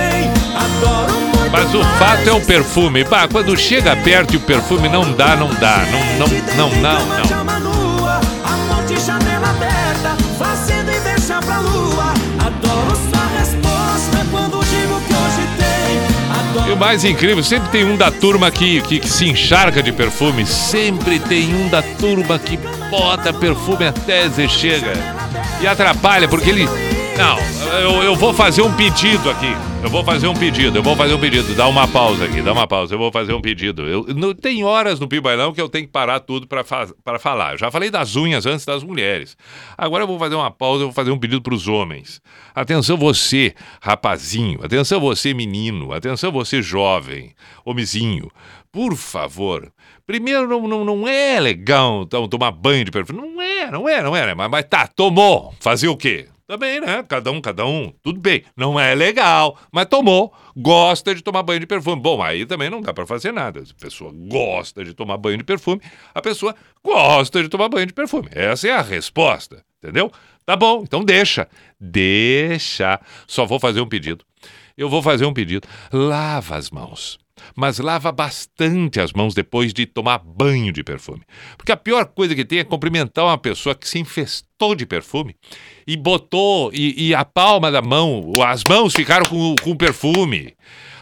[1.51, 3.05] Mas o fato é o perfume.
[3.05, 5.84] Bah, quando chega perto e o perfume não dá, não dá.
[6.18, 7.28] Não, não, não, não, não.
[16.66, 19.90] E o mais incrível, sempre tem um da turma que, que, que se encharca de
[19.90, 20.44] perfume.
[20.44, 22.59] Sempre tem um da turma que
[22.90, 24.92] bota perfume até Zé chega.
[25.62, 26.88] E atrapalha, porque ele.
[27.19, 27.37] Não,
[27.81, 29.51] eu, eu vou fazer um pedido aqui.
[29.83, 31.53] Eu vou fazer um pedido, eu vou fazer um pedido.
[31.53, 32.95] Dá uma pausa aqui, dá uma pausa.
[32.95, 33.83] Eu vou fazer um pedido.
[33.83, 36.62] Eu, não, tem horas no Pibailão que eu tenho que parar tudo pra
[37.19, 37.55] falar.
[37.55, 39.37] Eu já falei das unhas antes das mulheres.
[39.77, 42.23] Agora eu vou fazer uma pausa, eu vou fazer um pedido pros homens.
[42.55, 43.53] Atenção você,
[43.83, 44.61] rapazinho.
[44.64, 45.93] Atenção você, menino.
[45.93, 47.33] Atenção você, jovem.
[47.64, 48.31] Homenzinho.
[48.71, 49.73] Por favor.
[50.07, 53.21] Primeiro, não, não, não é legal então, tomar banho de perfume.
[53.21, 54.35] Não é, não é, não é.
[54.37, 55.53] Mas, mas tá, tomou.
[55.59, 56.29] Fazer o quê?
[56.49, 57.05] Também, né?
[57.07, 57.92] Cada um, cada um.
[58.03, 58.42] Tudo bem.
[58.57, 60.32] Não é legal, mas tomou.
[60.57, 62.01] Gosta de tomar banho de perfume.
[62.01, 63.62] Bom, aí também não dá pra fazer nada.
[63.66, 65.82] Se a pessoa gosta de tomar banho de perfume,
[66.14, 68.28] a pessoa gosta de tomar banho de perfume.
[68.32, 70.11] Essa é a resposta, entendeu?
[70.46, 71.46] Tá bom, então deixa.
[71.78, 72.99] Deixa.
[73.26, 74.24] Só vou fazer um pedido.
[74.74, 75.68] Eu vou fazer um pedido.
[75.92, 77.18] Lava as mãos.
[77.57, 81.22] Mas lava bastante as mãos depois de tomar banho de perfume.
[81.57, 85.34] Porque a pior coisa que tem é cumprimentar uma pessoa que se infestou de perfume
[85.86, 90.55] e botou, e, e a palma da mão, as mãos ficaram com, com perfume.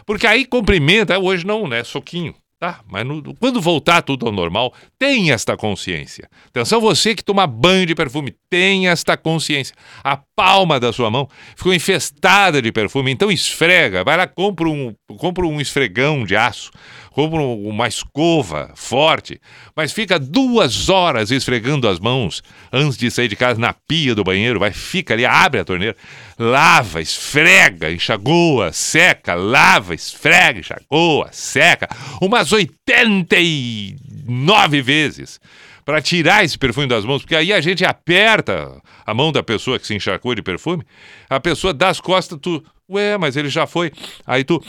[0.05, 1.83] Porque aí cumprimenta, hoje não, né?
[1.83, 2.33] Soquinho.
[2.59, 6.27] Tá, mas no- quando voltar tudo ao normal, tenha esta consciência.
[6.47, 9.75] Atenção, você que toma banho de perfume, tenha esta consciência.
[10.03, 14.03] A palma da sua mão ficou infestada de perfume, então esfrega.
[14.03, 16.71] Vai lá, compra um, compra um esfregão de aço,
[17.17, 19.41] compra um- uma escova forte,
[19.75, 24.23] mas fica duas horas esfregando as mãos antes de sair de casa na pia do
[24.23, 24.59] banheiro.
[24.59, 25.95] Vai, fica ali, abre a torneira,
[26.37, 31.89] lava, esfrega, enxagoa, seca, lava, esfrega, enxagoa, seca.
[32.21, 35.41] Umas 89 vezes
[35.87, 39.79] para tirar esse perfume das mãos, porque aí a gente aperta a mão da pessoa
[39.79, 40.83] que se encharcou de perfume,
[41.29, 43.93] a pessoa dá as costas, tu, ué, mas ele já foi.
[44.25, 44.61] Aí tu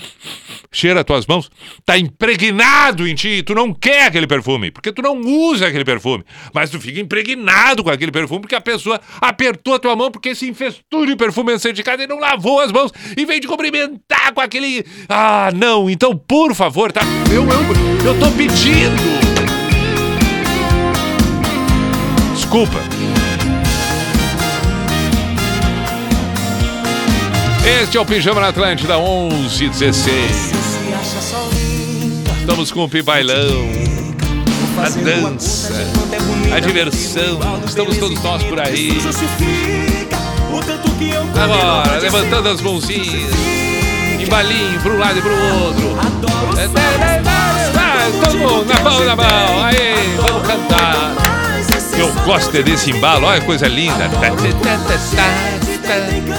[0.71, 1.51] cheira as tuas mãos,
[1.85, 6.23] tá impregnado em ti, tu não quer aquele perfume, porque tu não usa aquele perfume,
[6.55, 10.37] mas tu fica impregnado com aquele perfume porque a pessoa apertou a tua mão porque
[10.37, 11.53] se infestou de perfume
[11.85, 14.87] casa e não lavou as mãos e veio te cumprimentar com aquele.
[15.09, 17.01] Ah, não, então por favor, tá?
[17.35, 19.18] Eu, eu, eu tô pedindo.
[22.49, 22.79] Desculpa.
[27.83, 30.55] Este é o Pijama na Atlântida 1116.
[32.41, 33.69] Estamos com o Pibailão,
[34.83, 35.75] a dança,
[36.57, 37.39] a diversão.
[37.67, 38.97] Estamos todos nós por aí.
[41.39, 43.31] Agora, levantando as mãozinhas,
[44.19, 45.99] embalinho para um lado e para o outro.
[48.25, 49.65] Todo mundo na mão, na mão.
[49.65, 51.48] Aí, vamos cantar.
[51.99, 54.09] Eu gosto é desse embalo, olha que coisa linda.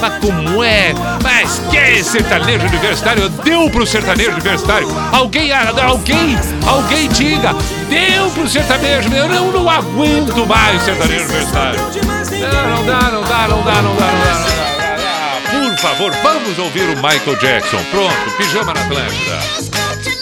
[0.00, 0.94] Mas como é?
[1.22, 3.28] Mas que é sertanejo universitário?
[3.28, 4.88] Deu pro sertanejo universitário.
[5.12, 7.54] Alguém, alguém, alguém diga,
[7.90, 9.12] deu pro sertanejo.
[9.12, 11.78] Eu não, não aguento mais sertanejo universitário.
[11.78, 14.32] Não, não dá, não dá, não dá, não dá, não dá.
[15.52, 15.70] Não dá.
[15.72, 17.80] Por favor, vamos ouvir o Michael Jackson.
[17.90, 20.19] Pronto, pijama na Atlântida.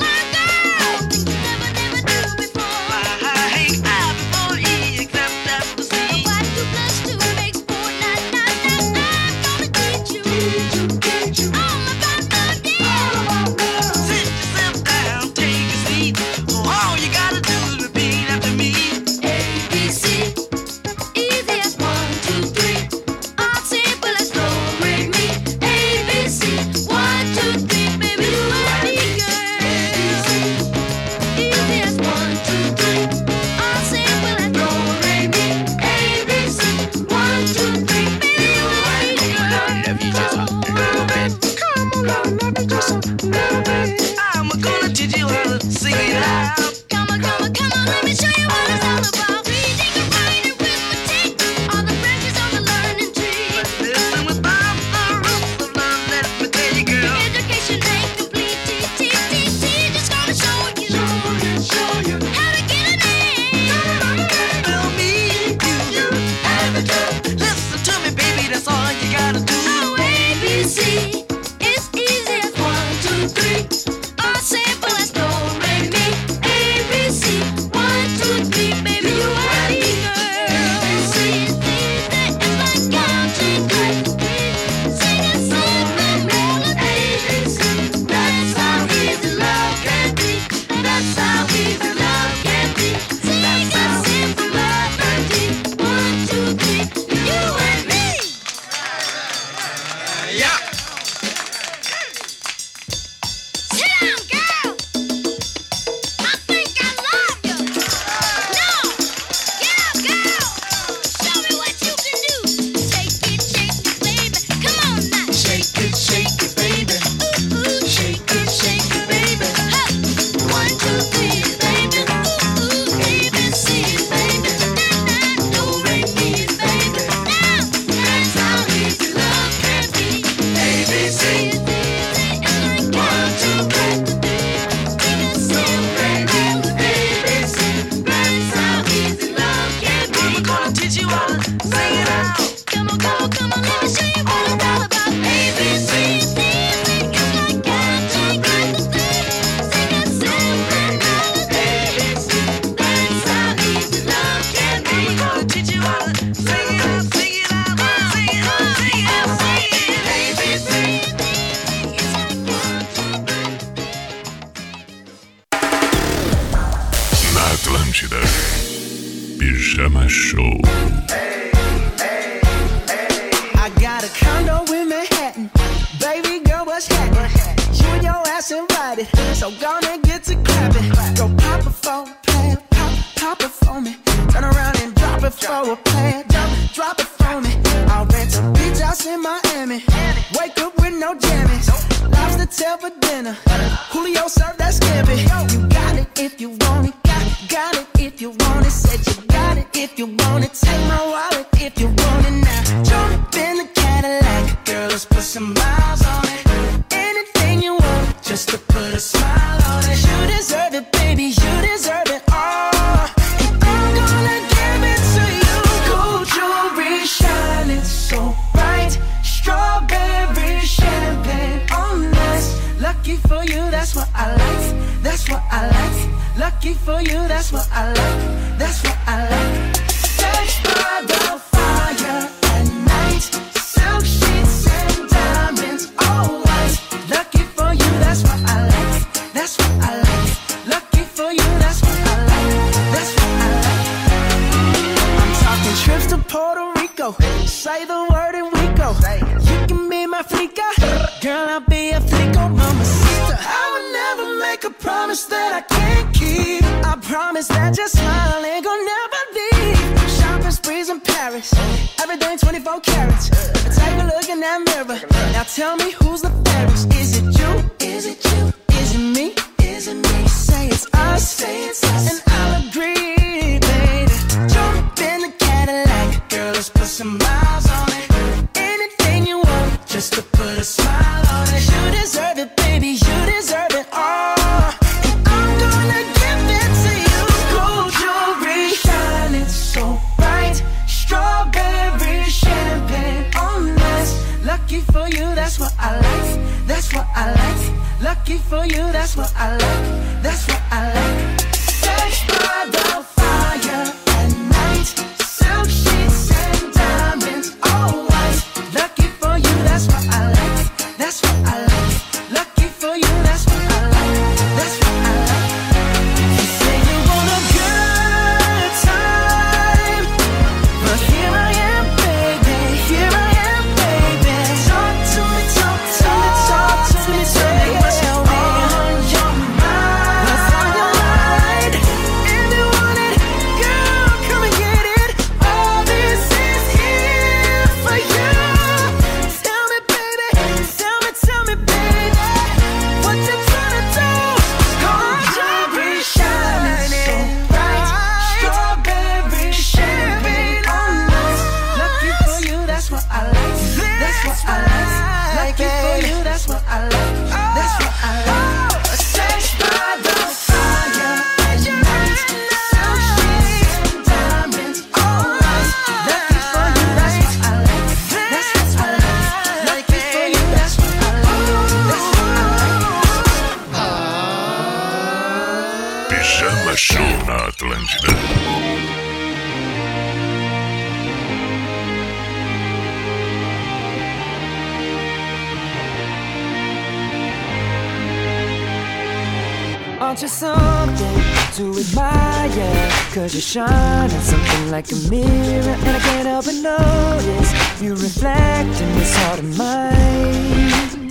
[393.39, 398.81] You shine in something like a mirror, and I can't help but notice you reflect
[398.83, 401.07] in this heart of mine.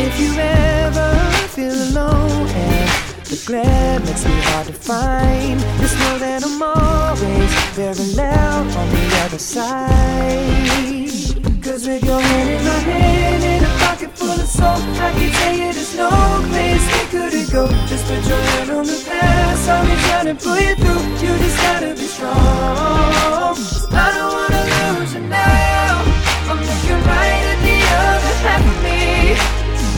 [0.00, 1.14] If you ever
[1.48, 2.88] feel alone, and
[3.26, 8.88] the glare makes me hard to find, just know that I'm always very loud on
[8.88, 9.82] the other side.
[11.62, 13.47] Cause with your hand in my hand
[14.48, 16.08] so I can tell you there's no
[16.48, 17.68] place we couldn't go.
[17.86, 21.04] Just put your hand on the past, I'll be trying to pull you through.
[21.20, 22.32] You just gotta be strong.
[23.92, 26.00] I don't wanna lose you now.
[26.48, 29.36] I'm looking right at the other half of me.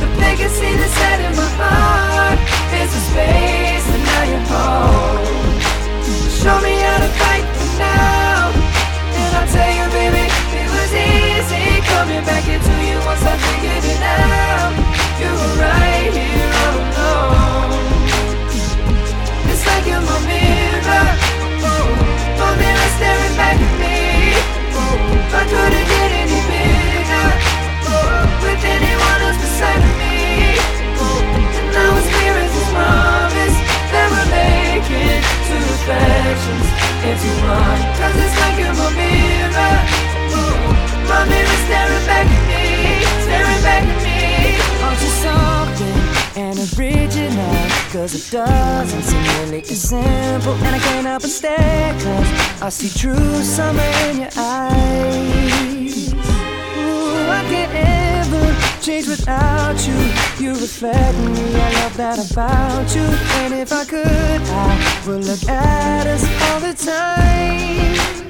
[0.03, 2.39] The legacy that's set in my heart
[2.75, 5.31] is the space that now you hold.
[6.43, 8.20] Show me how to fight for now.
[12.01, 14.73] coming back into you once I figured it out.
[15.21, 17.77] You were right here oh, all alone.
[19.53, 21.07] It's like you're my mirror,
[21.61, 21.93] oh, oh,
[22.41, 24.01] my mirror staring back at me.
[24.81, 27.29] Oh, I couldn't get any bigger
[28.49, 30.57] with anyone else beside me.
[30.57, 33.57] And now it's clear as it's promise
[33.93, 35.21] that we're making
[35.53, 36.67] two factions
[37.13, 37.81] if you want.
[38.01, 40.10] Cause it's like you're my mirror
[41.11, 42.65] mommy was staring back at me,
[43.27, 44.19] staring back at me.
[44.87, 45.99] Aren't something
[46.43, 47.57] an original?
[47.93, 50.55] Cause it doesn't seem really as simple.
[50.65, 56.13] And I can't help but stare, cause I see true summer in your eyes.
[56.15, 58.47] Ooh, I can't ever
[58.81, 59.99] change without you.
[60.43, 63.07] You reflect me, I love that about you.
[63.43, 68.30] And if I could, I would look at us all the time.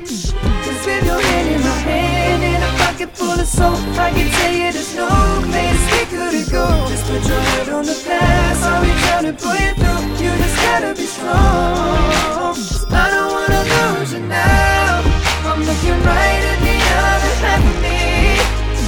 [0.81, 3.77] Cause with your hand in my hand and a pocket full of soap.
[4.01, 5.09] I can tell you there's no
[5.45, 9.37] place we couldn't go Just put your head on the past, I'll reach out and
[9.37, 10.25] pull you through.
[10.25, 12.57] You just gotta be strong.
[12.97, 15.05] I don't wanna lose you now.
[15.53, 18.41] I'm looking right at the other half of me.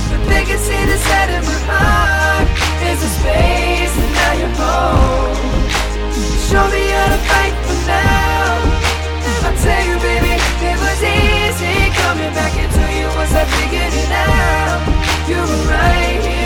[0.08, 2.48] But they can see the side of my heart
[2.80, 5.36] There's a space and now you're home
[6.48, 8.32] Show me how to fight for now.
[9.44, 10.21] I'll tell you, baby,
[12.12, 15.28] coming back into you once I figured it out.
[15.28, 16.41] You were right here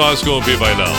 [0.00, 0.90] Nós com o Vivailão.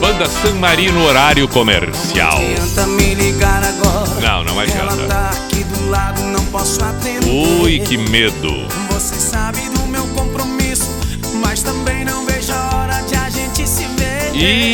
[0.00, 2.38] Banda San Marino, horário comercial.
[2.38, 4.20] Tenta me ligar agora.
[4.20, 5.30] Não, não Ela tá adianta.
[5.44, 7.28] aqui do lado, não posso atender.
[7.28, 8.68] Ui, que medo.
[8.90, 10.88] Você sabe do meu compromisso,
[11.44, 14.36] mas também não vejo a hora de a gente se ver.
[14.36, 14.73] Ih.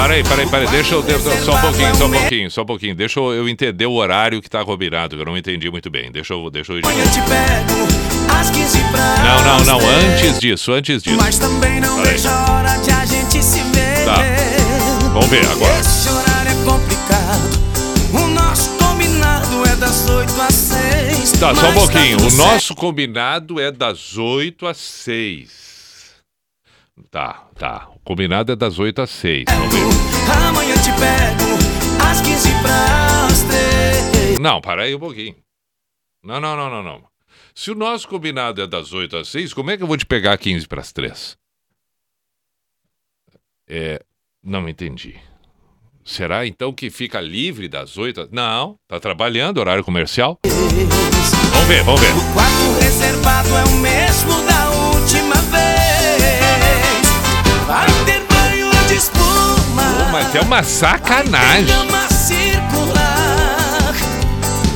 [0.00, 0.68] Parei, parei, parei.
[0.68, 1.02] Deixa eu.
[1.44, 2.94] Só um pouquinho, só um pouquinho, só um pouquinho.
[2.94, 6.10] Deixa eu, eu entender o horário que tá combinado, que eu não entendi muito bem.
[6.10, 7.14] Deixa eu, deixa eu ir de Amanhã novo.
[7.14, 9.78] te pego às 15 pras Não, não, não.
[9.78, 10.04] 3.
[10.04, 11.16] Antes disso, antes disso.
[11.16, 14.04] Mas também não vejo a hora de a gente se ver.
[14.06, 14.16] Tá.
[15.12, 15.80] Vamos ver agora.
[15.80, 17.60] Esse horário é complicado.
[18.14, 21.32] O nosso combinado é das 8 às 6.
[21.32, 22.16] Tá, só um pouquinho.
[22.16, 25.50] tudo O nosso combinado é das 8 às 6.
[27.10, 27.88] Tá, tá.
[28.10, 29.44] Combinado é das 8 às 6.
[29.48, 29.84] Vamos ver.
[30.48, 34.40] Amanhã te pego às 15 pras 3.
[34.40, 35.36] Não, para aí um pouquinho.
[36.20, 37.04] Não, não, não, não, não.
[37.54, 40.04] Se o nosso combinado é das 8 às 6, como é que eu vou te
[40.04, 41.38] pegar 15 para as 3?
[43.68, 44.02] É.
[44.42, 45.14] Não entendi.
[46.04, 48.30] Será então que fica livre das 8 às...
[48.32, 50.36] Não, tá trabalhando, horário comercial.
[50.42, 52.10] Vamos ver, vamos ver.
[52.10, 54.49] O reservado é o mesmo da
[57.70, 60.10] Vai ter banho de espuma.
[60.10, 61.66] Mas é uma sacanagem.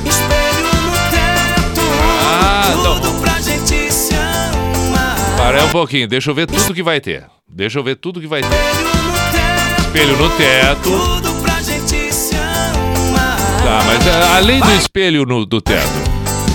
[0.06, 1.80] Espelho no teto.
[2.22, 3.00] Ah, não.
[3.00, 5.16] tudo pra gente se amar.
[5.36, 7.24] Para aí um pouquinho, deixa eu ver tudo que vai ter.
[7.52, 8.48] Deixa eu ver tudo que vai ter.
[9.80, 10.82] Espelho no teto.
[10.82, 13.36] Tudo pra gente se amar.
[13.60, 15.82] Tá, mas é, além do espelho no, do teto.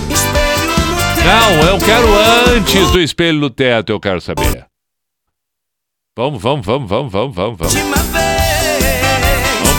[0.10, 2.08] Espelho no Não, eu quero
[2.56, 4.69] antes do espelho no teto, eu quero saber.
[6.20, 7.74] Vamos, vamos, vamos, vamos, vamos, vamos, vamos.
[7.74, 7.98] Vamos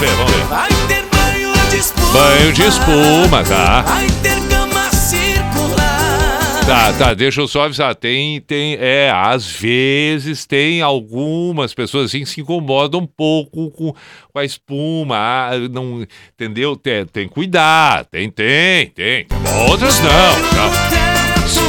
[0.01, 0.45] ver, vamos ver.
[0.47, 2.13] Vai ter banho de espuma.
[2.15, 3.83] Banho de espuma, tá?
[3.83, 6.65] Vai ter cama circular.
[6.67, 7.95] Tá, tá, deixa eu só avisar.
[7.95, 13.93] Tem, tem, é, às vezes tem algumas pessoas assim que se incomodam um pouco com,
[14.33, 16.75] com a espuma, ah, não, entendeu?
[16.75, 19.27] Tem, tem que cuidar, tem, tem, tem.
[19.69, 20.90] Outras não, não.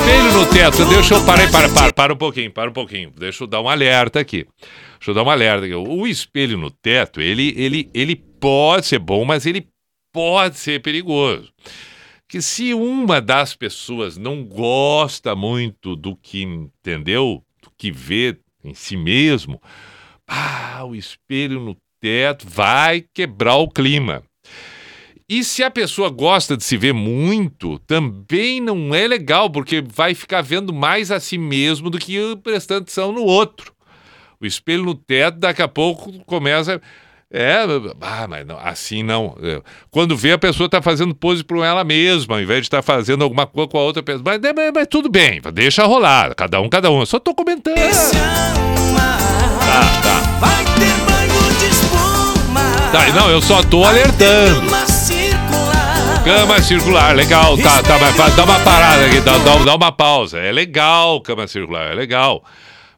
[0.02, 3.12] Espelho no teto, deixa eu parar, para, para, para um pouquinho, para um pouquinho.
[3.12, 4.48] Deixa eu dar um alerta aqui.
[4.98, 5.76] Deixa eu dar um alerta aqui.
[5.76, 9.68] O espelho no teto, ele, ele, ele pode ser bom, mas ele
[10.12, 11.54] pode ser perigoso
[12.28, 18.74] que se uma das pessoas não gosta muito do que entendeu, do que vê em
[18.74, 19.62] si mesmo,
[20.28, 24.24] ah, o espelho no teto vai quebrar o clima.
[25.34, 30.14] E se a pessoa gosta de se ver muito, também não é legal, porque vai
[30.14, 33.72] ficar vendo mais a si mesmo do que prestando atenção no outro.
[34.42, 36.82] O espelho no teto, daqui a pouco começa.
[37.32, 37.60] É,
[38.02, 39.38] ah, mas não, assim não.
[39.42, 42.82] É, Quando vê, a pessoa está fazendo pose para ela mesma, ao invés de estar
[42.82, 44.24] fazendo alguma coisa com a outra pessoa.
[44.26, 46.36] Mas, mas, mas tudo bem, deixa rolar.
[46.36, 47.00] Cada um, cada um.
[47.00, 47.76] Eu só tô comentando.
[47.76, 47.92] Tá,
[50.04, 50.20] tá.
[50.42, 52.92] Vai ter banho de espuma.
[52.92, 54.70] Tá, não, eu só tô alertando.
[56.24, 57.16] Cama circular.
[57.16, 57.58] Legal.
[57.58, 60.40] Tá, tá, mas dá uma parada aqui, dá, dá, dá uma pausa.
[60.40, 62.44] É legal, cama circular, é legal.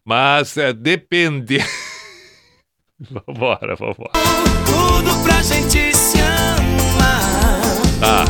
[0.05, 1.65] Mas é, depender.
[3.09, 4.11] vambora, vambora.
[4.65, 7.61] Tudo pra gente se amar.
[7.99, 8.25] Tá.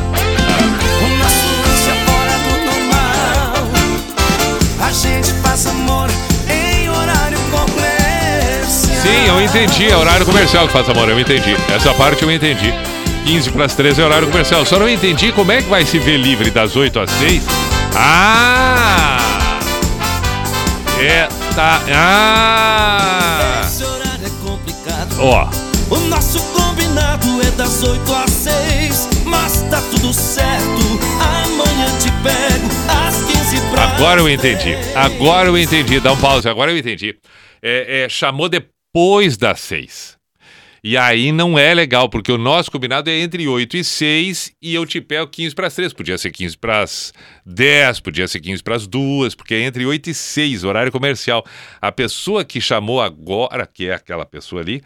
[4.80, 5.34] A gente
[5.70, 6.10] amor
[6.48, 9.02] em horário comercial.
[9.02, 9.90] Sim, eu entendi.
[9.90, 11.56] É horário comercial que faz amor, eu entendi.
[11.74, 12.72] Essa parte eu entendi.
[13.24, 14.66] 15 para as 13 é horário comercial.
[14.66, 17.46] Só não entendi como é que vai se ver livre das 8 às 6.
[17.96, 19.60] Ah!
[21.00, 21.82] É, tá.
[21.92, 23.62] Ah!
[23.66, 25.16] Esse horário é complicado.
[25.20, 25.50] Ó.
[25.90, 29.10] O nosso combinado é das 8 às 6.
[29.26, 31.00] Mas tá tudo certo.
[31.20, 32.68] Amanhã te pego
[33.08, 33.84] às 15 pra.
[33.84, 34.76] Agora eu entendi.
[34.96, 36.00] Agora eu entendi.
[36.00, 36.48] Dá um pause.
[36.50, 37.16] Agora eu entendi.
[37.62, 40.18] É, é, chamou depois das seis.
[40.84, 44.76] E aí não é legal, porque o nosso combinado é entre 8 e 6 e
[44.76, 45.94] eu te pego 15 para as 3.
[45.94, 47.14] Podia ser 15 para as
[47.46, 51.46] 10, podia ser 15 para as 2, porque é entre 8 e 6, horário comercial.
[51.82, 54.84] A pessoa que chamou agora, que é aquela pessoa ali,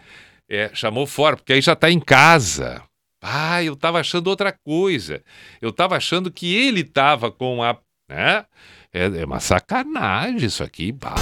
[0.47, 2.83] é, chamou fora, porque aí já está em casa.
[3.19, 5.23] Ah, eu tava achando outra coisa.
[5.59, 7.75] Eu tava achando que ele tava com a.
[8.07, 8.45] Né?
[8.93, 10.91] É, é uma sacanagem isso aqui.
[10.91, 11.15] Bah.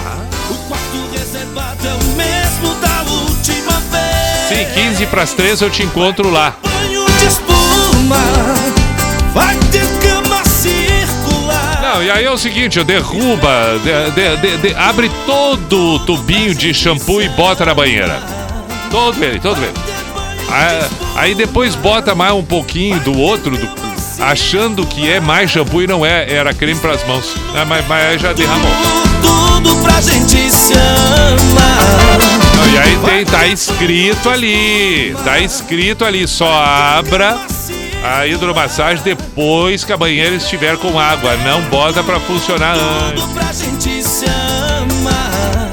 [0.51, 2.74] O quarto reservado é o mesmo.
[4.47, 6.55] Sim, 15 para as 3 eu te encontro lá.
[6.63, 8.17] Banho de espuma.
[9.33, 11.79] Vai ter cama circular.
[11.81, 16.53] Não, e aí é o seguinte, eu derruba, de- de- de- abre todo o tubinho
[16.53, 18.21] de shampoo e bota na banheira.
[18.91, 19.73] Todo ele, todo ele.
[21.15, 23.69] Aí depois bota mais um pouquinho do outro, do-
[24.23, 27.33] achando que é mais shampoo e não é, era creme para as mãos.
[27.55, 28.71] Ah, mas, mas aí já derramou.
[29.21, 32.44] Tudo pra gente se amar.
[32.55, 37.37] Não, e aí tem, tá escrito ali, tá escrito ali, só abra
[38.03, 43.23] a hidromassagem depois que a banheira estiver com água, não bota pra funcionar antes.
[43.25, 45.71] Pra gente se amar.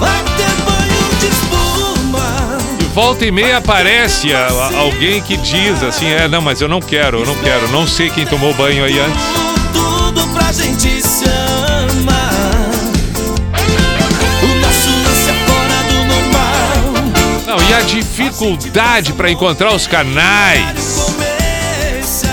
[0.00, 2.58] Vai ter banho de espuma.
[2.80, 6.68] E volta e meia aparece a- a- alguém que diz assim, é, não, mas eu
[6.68, 9.41] não quero, eu não quero, não sei quem tomou banho aí antes.
[17.72, 21.16] E a dificuldade pra encontrar os canais.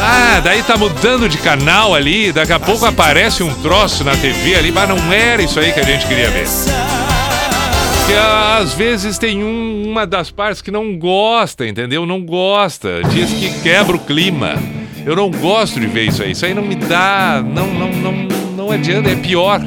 [0.02, 4.56] Ah, daí tá mudando de canal ali, daqui a pouco aparece um troço na TV
[4.56, 6.46] ali, mas não era isso aí que a gente queria ver.
[6.46, 8.14] Porque
[8.62, 12.06] às vezes tem um- uma das partes que não gosta, entendeu?
[12.06, 14.56] Não gosta, diz que quebra o clima.
[15.06, 18.12] Eu não gosto de ver isso aí, isso aí não me dá, não, não, não,
[18.58, 19.62] não adianta, é pior.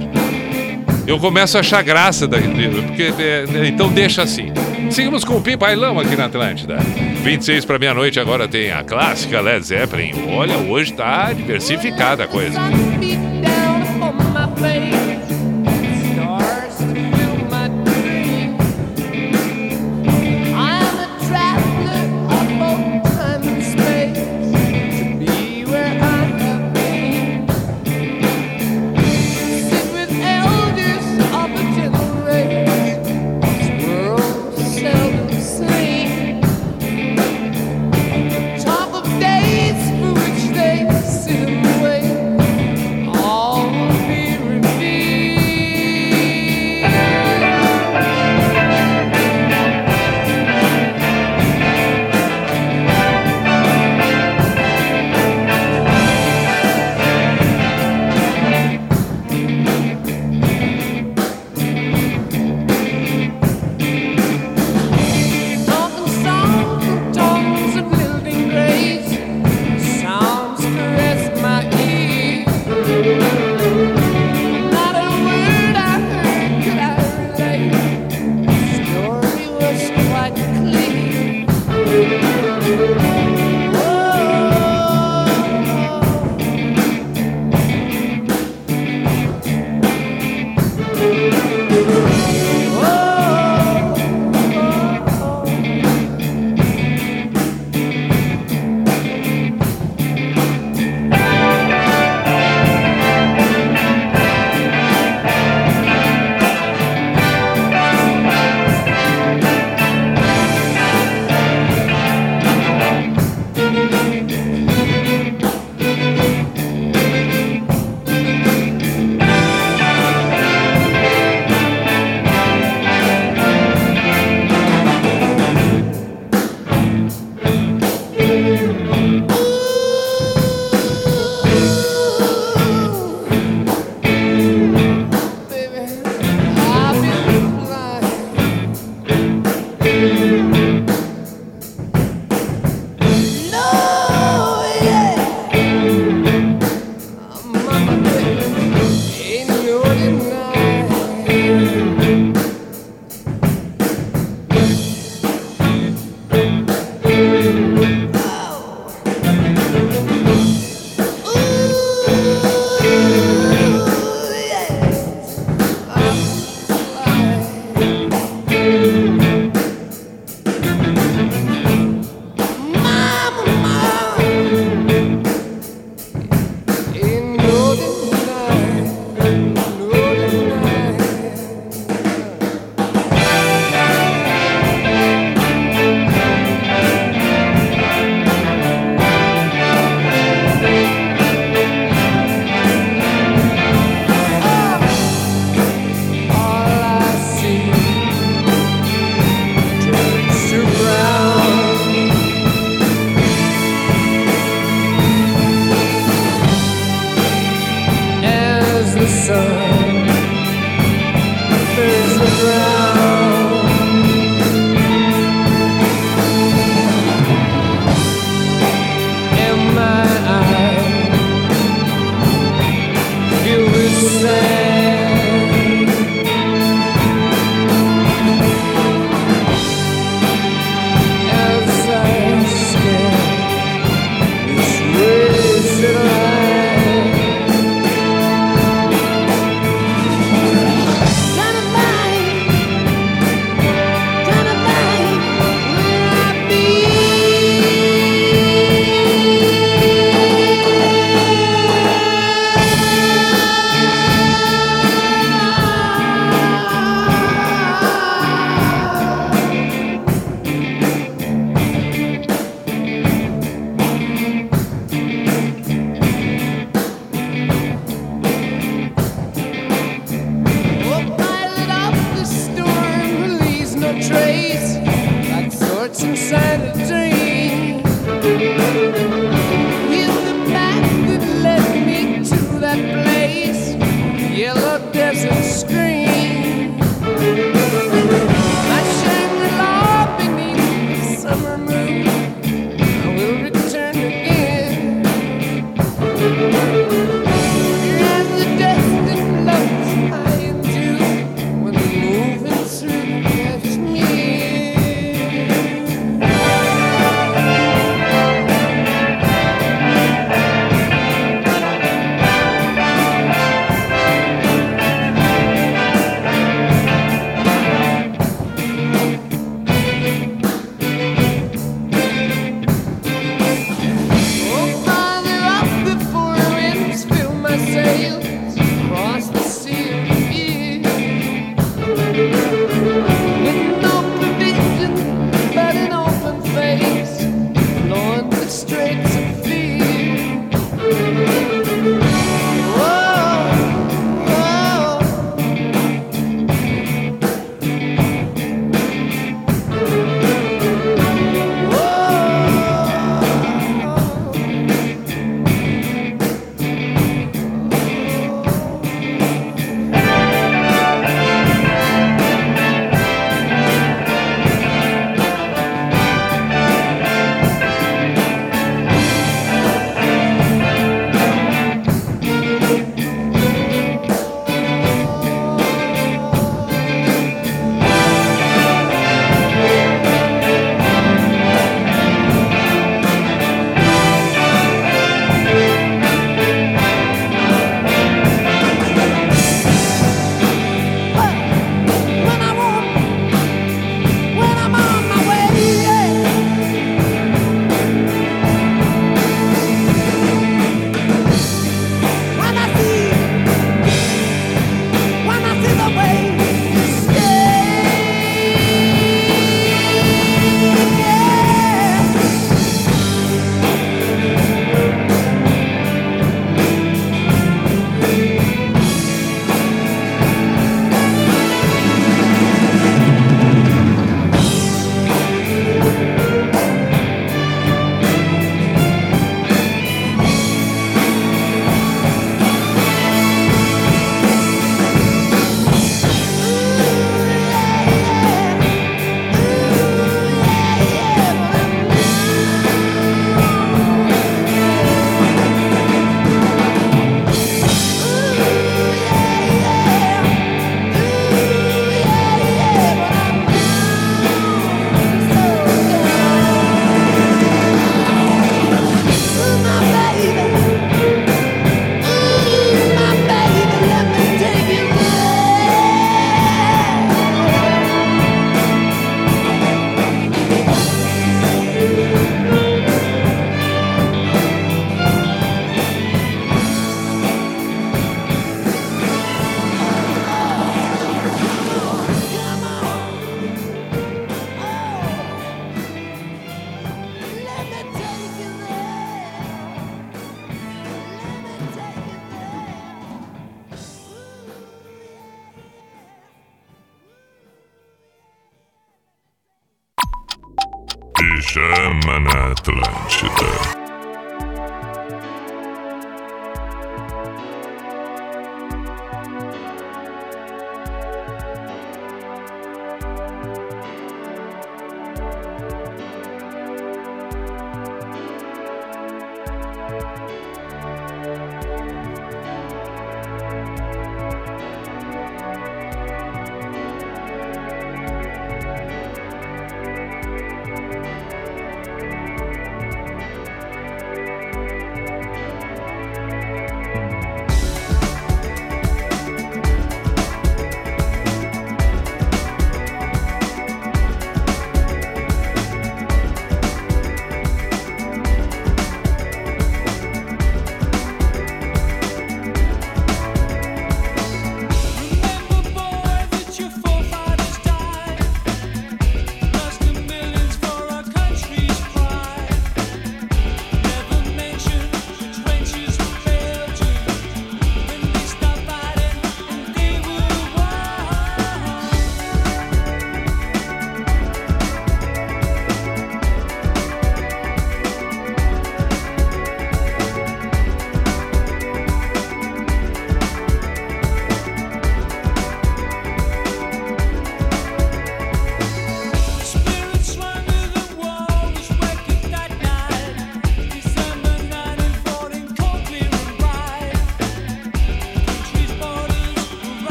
[1.07, 4.53] Eu começo a achar graça daquilo, porque é, então deixa assim.
[4.91, 6.79] Seguimos com o Pim Bailão aqui na Atlântida.
[7.23, 10.13] 26 para meia-noite agora tem a clássica Led Zeppelin.
[10.31, 12.61] Olha, hoje tá diversificada a coisa.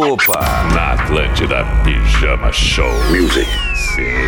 [0.00, 0.40] Opa!
[0.74, 2.92] Na Atlântida Pijama Show.
[3.10, 3.48] Music.
[3.74, 4.27] Sim.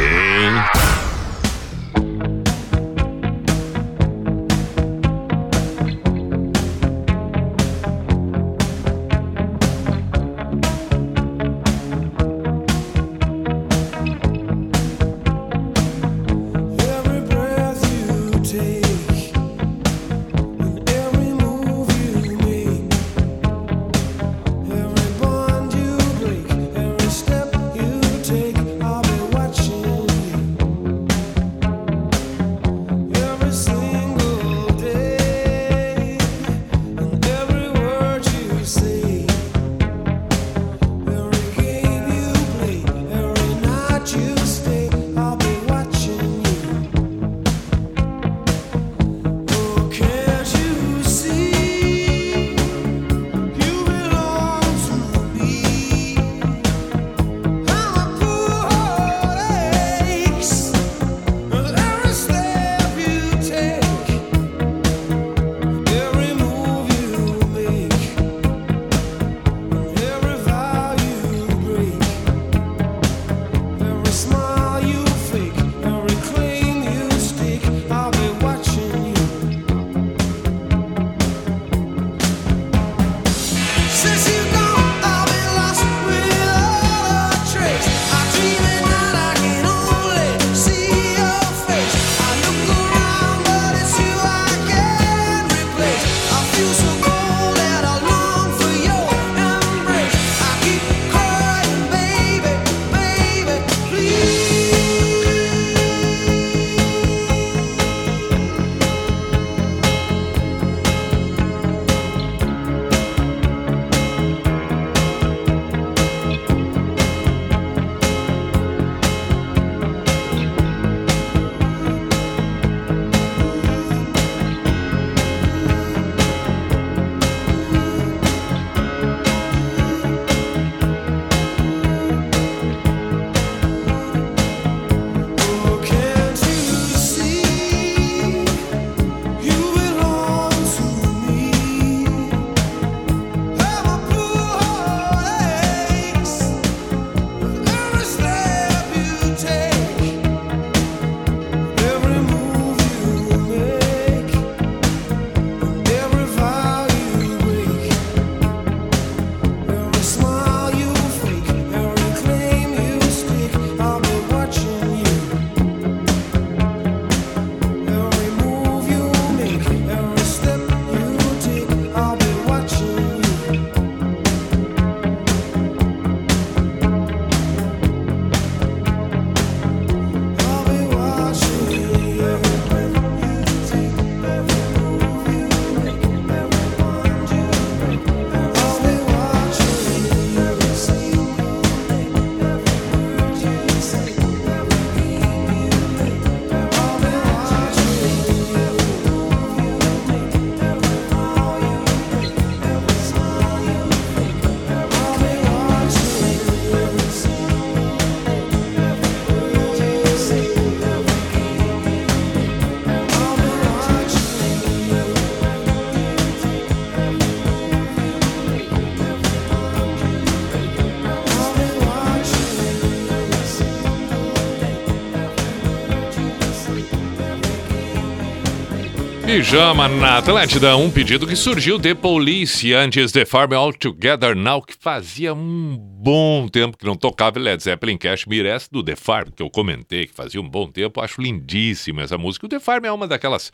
[229.41, 234.61] Pijama na Atlântida, um pedido que surgiu de Police antes de Farm All Together Now,
[234.61, 239.31] que fazia um bom tempo que não tocava Led Zeppelin Cashmere, essa do The Farm,
[239.35, 242.45] que eu comentei, que fazia um bom tempo, acho lindíssima essa música.
[242.45, 243.51] O The Farm é uma daquelas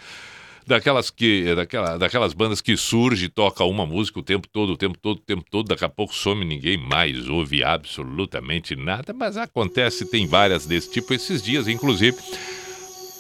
[0.67, 4.99] daquelas que daquela, daquelas bandas que surge toca uma música o tempo todo, o tempo
[4.99, 10.11] todo, o tempo todo, daqui a pouco some ninguém mais ouve absolutamente nada, mas acontece,
[10.11, 12.17] tem várias desse tipo esses dias, inclusive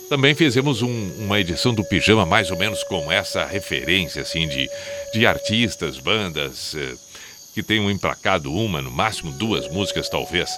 [0.09, 4.69] também fizemos um- uma edição do Pijama mais ou menos com essa referência assim de,
[5.13, 6.95] de artistas, bandas eh,
[7.55, 10.51] que tenham emplacado uma, no máximo duas músicas talvez.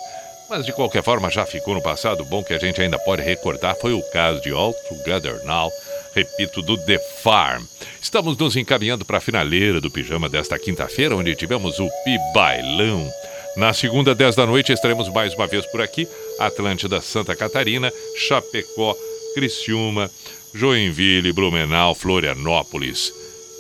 [0.51, 3.77] Mas de qualquer forma já ficou no passado, bom que a gente ainda pode recordar,
[3.77, 5.70] foi o caso de All Together Now,
[6.15, 7.65] repito, do The Farm.
[8.01, 13.11] Estamos nos encaminhando para a finaleira do Pijama desta quinta-feira, onde tivemos o Pi Bailão.
[13.57, 16.09] Na segunda, 10 da noite, estaremos mais uma vez por aqui,
[16.39, 18.97] Atlântida, Santa Catarina, Chapecó,
[19.34, 20.10] Criciúma,
[20.55, 23.12] Joinville, Blumenau, Florianópolis.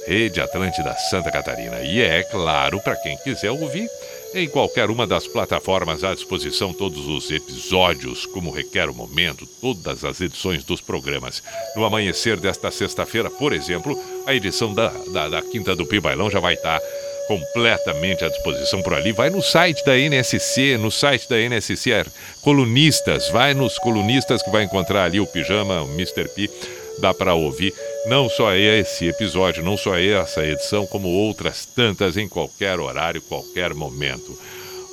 [0.08, 1.82] Rede Atlântida Santa Catarina.
[1.82, 3.86] E é claro, para quem quiser ouvir,
[4.34, 10.06] em qualquer uma das plataformas à disposição todos os episódios, como requer o momento, todas
[10.06, 11.42] as edições dos programas.
[11.76, 16.30] No amanhecer desta sexta-feira, por exemplo, a edição da, da, da Quinta do Pi Bailão
[16.30, 16.80] já vai estar
[17.28, 19.12] completamente à disposição por ali.
[19.12, 22.06] Vai no site da NSC, no site da NSC é
[22.40, 26.26] Colunistas, vai nos colunistas que vai encontrar ali o pijama, o Mr.
[26.30, 26.50] P,
[26.98, 27.72] dá para ouvir
[28.06, 33.74] não só esse episódio, não só essa edição, como outras tantas em qualquer horário, qualquer
[33.74, 34.36] momento.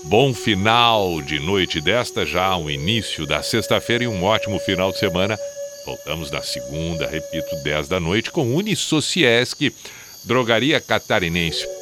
[0.03, 4.99] Bom final de noite desta, já o início da sexta-feira e um ótimo final de
[4.99, 5.39] semana.
[5.85, 9.73] Voltamos na segunda, repito, 10 da noite, com Unisociesc,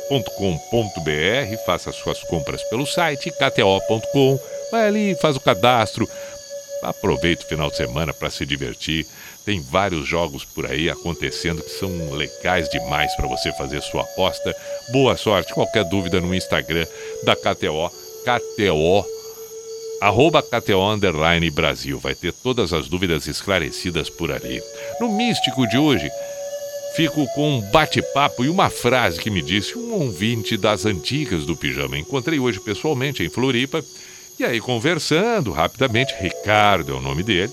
[0.10, 1.58] drogariacatarinense.com.br.
[1.66, 4.40] Faça suas compras pelo site kto.com.
[4.72, 6.08] Vai ali, faz o cadastro.
[6.82, 9.06] Aproveite o final de semana para se divertir.
[9.46, 14.56] Tem vários jogos por aí acontecendo que são legais demais para você fazer sua aposta.
[14.92, 15.54] Boa sorte.
[15.54, 16.86] Qualquer dúvida no Instagram
[17.24, 17.90] da KTO,
[18.24, 19.06] KTO,
[20.02, 22.00] arroba KTO Underline Brasil.
[22.00, 24.62] Vai ter todas as dúvidas esclarecidas por ali.
[25.00, 26.10] No Místico de hoje,
[26.96, 31.56] fico com um bate-papo e uma frase que me disse um ouvinte das antigas do
[31.56, 31.98] Pijama.
[31.98, 33.84] Encontrei hoje pessoalmente em Floripa.
[34.40, 37.52] E aí, conversando rapidamente, Ricardo é o nome dele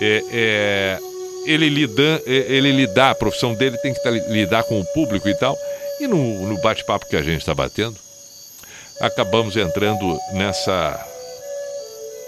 [0.00, 0.98] é, é,
[1.44, 5.28] ele, lida, é, ele lidar, a profissão dele tem que tá, lidar com o público
[5.28, 5.58] e tal.
[6.00, 7.96] E no, no bate-papo que a gente está batendo,
[9.00, 11.04] acabamos entrando nessa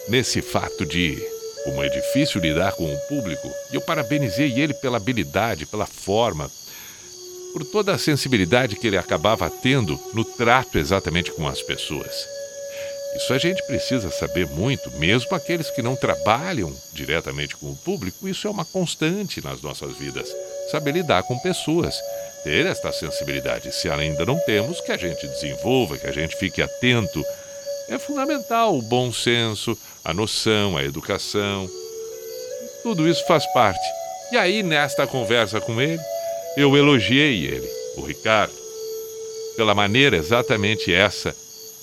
[0.08, 1.22] nesse fato de
[1.64, 3.50] como é difícil lidar com o público.
[3.70, 6.50] E eu parabenizei ele pela habilidade, pela forma,
[7.52, 12.28] por toda a sensibilidade que ele acabava tendo no trato exatamente com as pessoas.
[13.16, 18.28] Isso a gente precisa saber muito, mesmo aqueles que não trabalham diretamente com o público,
[18.28, 20.28] isso é uma constante nas nossas vidas.
[20.70, 22.00] Saber lidar com pessoas,
[22.44, 23.72] ter esta sensibilidade.
[23.72, 27.24] Se ainda não temos, que a gente desenvolva, que a gente fique atento.
[27.88, 31.68] É fundamental o bom senso, a noção, a educação.
[32.82, 33.86] Tudo isso faz parte.
[34.32, 36.00] E aí, nesta conversa com ele,
[36.56, 38.54] eu elogiei ele, o Ricardo,
[39.56, 41.34] pela maneira exatamente essa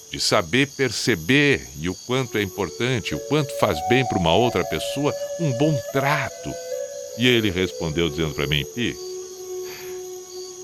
[0.10, 4.64] de saber perceber e o quanto é importante, o quanto faz bem para uma outra
[4.64, 6.54] pessoa um bom trato.
[7.18, 8.96] E ele respondeu dizendo para mim: Pi,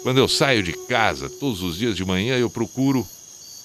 [0.01, 3.05] quando eu saio de casa todos os dias de manhã, eu procuro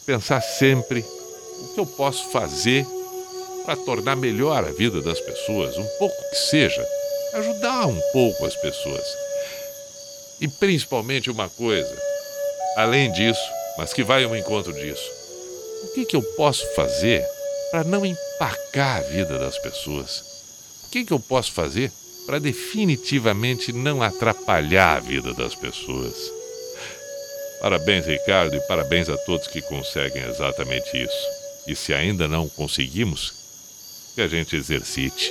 [0.04, 2.86] pensar sempre o que eu posso fazer
[3.68, 6.82] para tornar melhor a vida das pessoas, um pouco que seja,
[7.34, 9.04] ajudar um pouco as pessoas.
[10.40, 11.94] E principalmente uma coisa,
[12.78, 13.38] além disso,
[13.76, 15.10] mas que vai ao encontro disso,
[15.82, 17.22] o que, que eu posso fazer
[17.70, 20.22] para não empacar a vida das pessoas?
[20.86, 21.92] O que, que eu posso fazer
[22.24, 26.14] para definitivamente não atrapalhar a vida das pessoas?
[27.60, 31.26] Parabéns, Ricardo, e parabéns a todos que conseguem exatamente isso.
[31.66, 33.37] E se ainda não conseguimos,
[34.18, 35.30] que a gente exercite.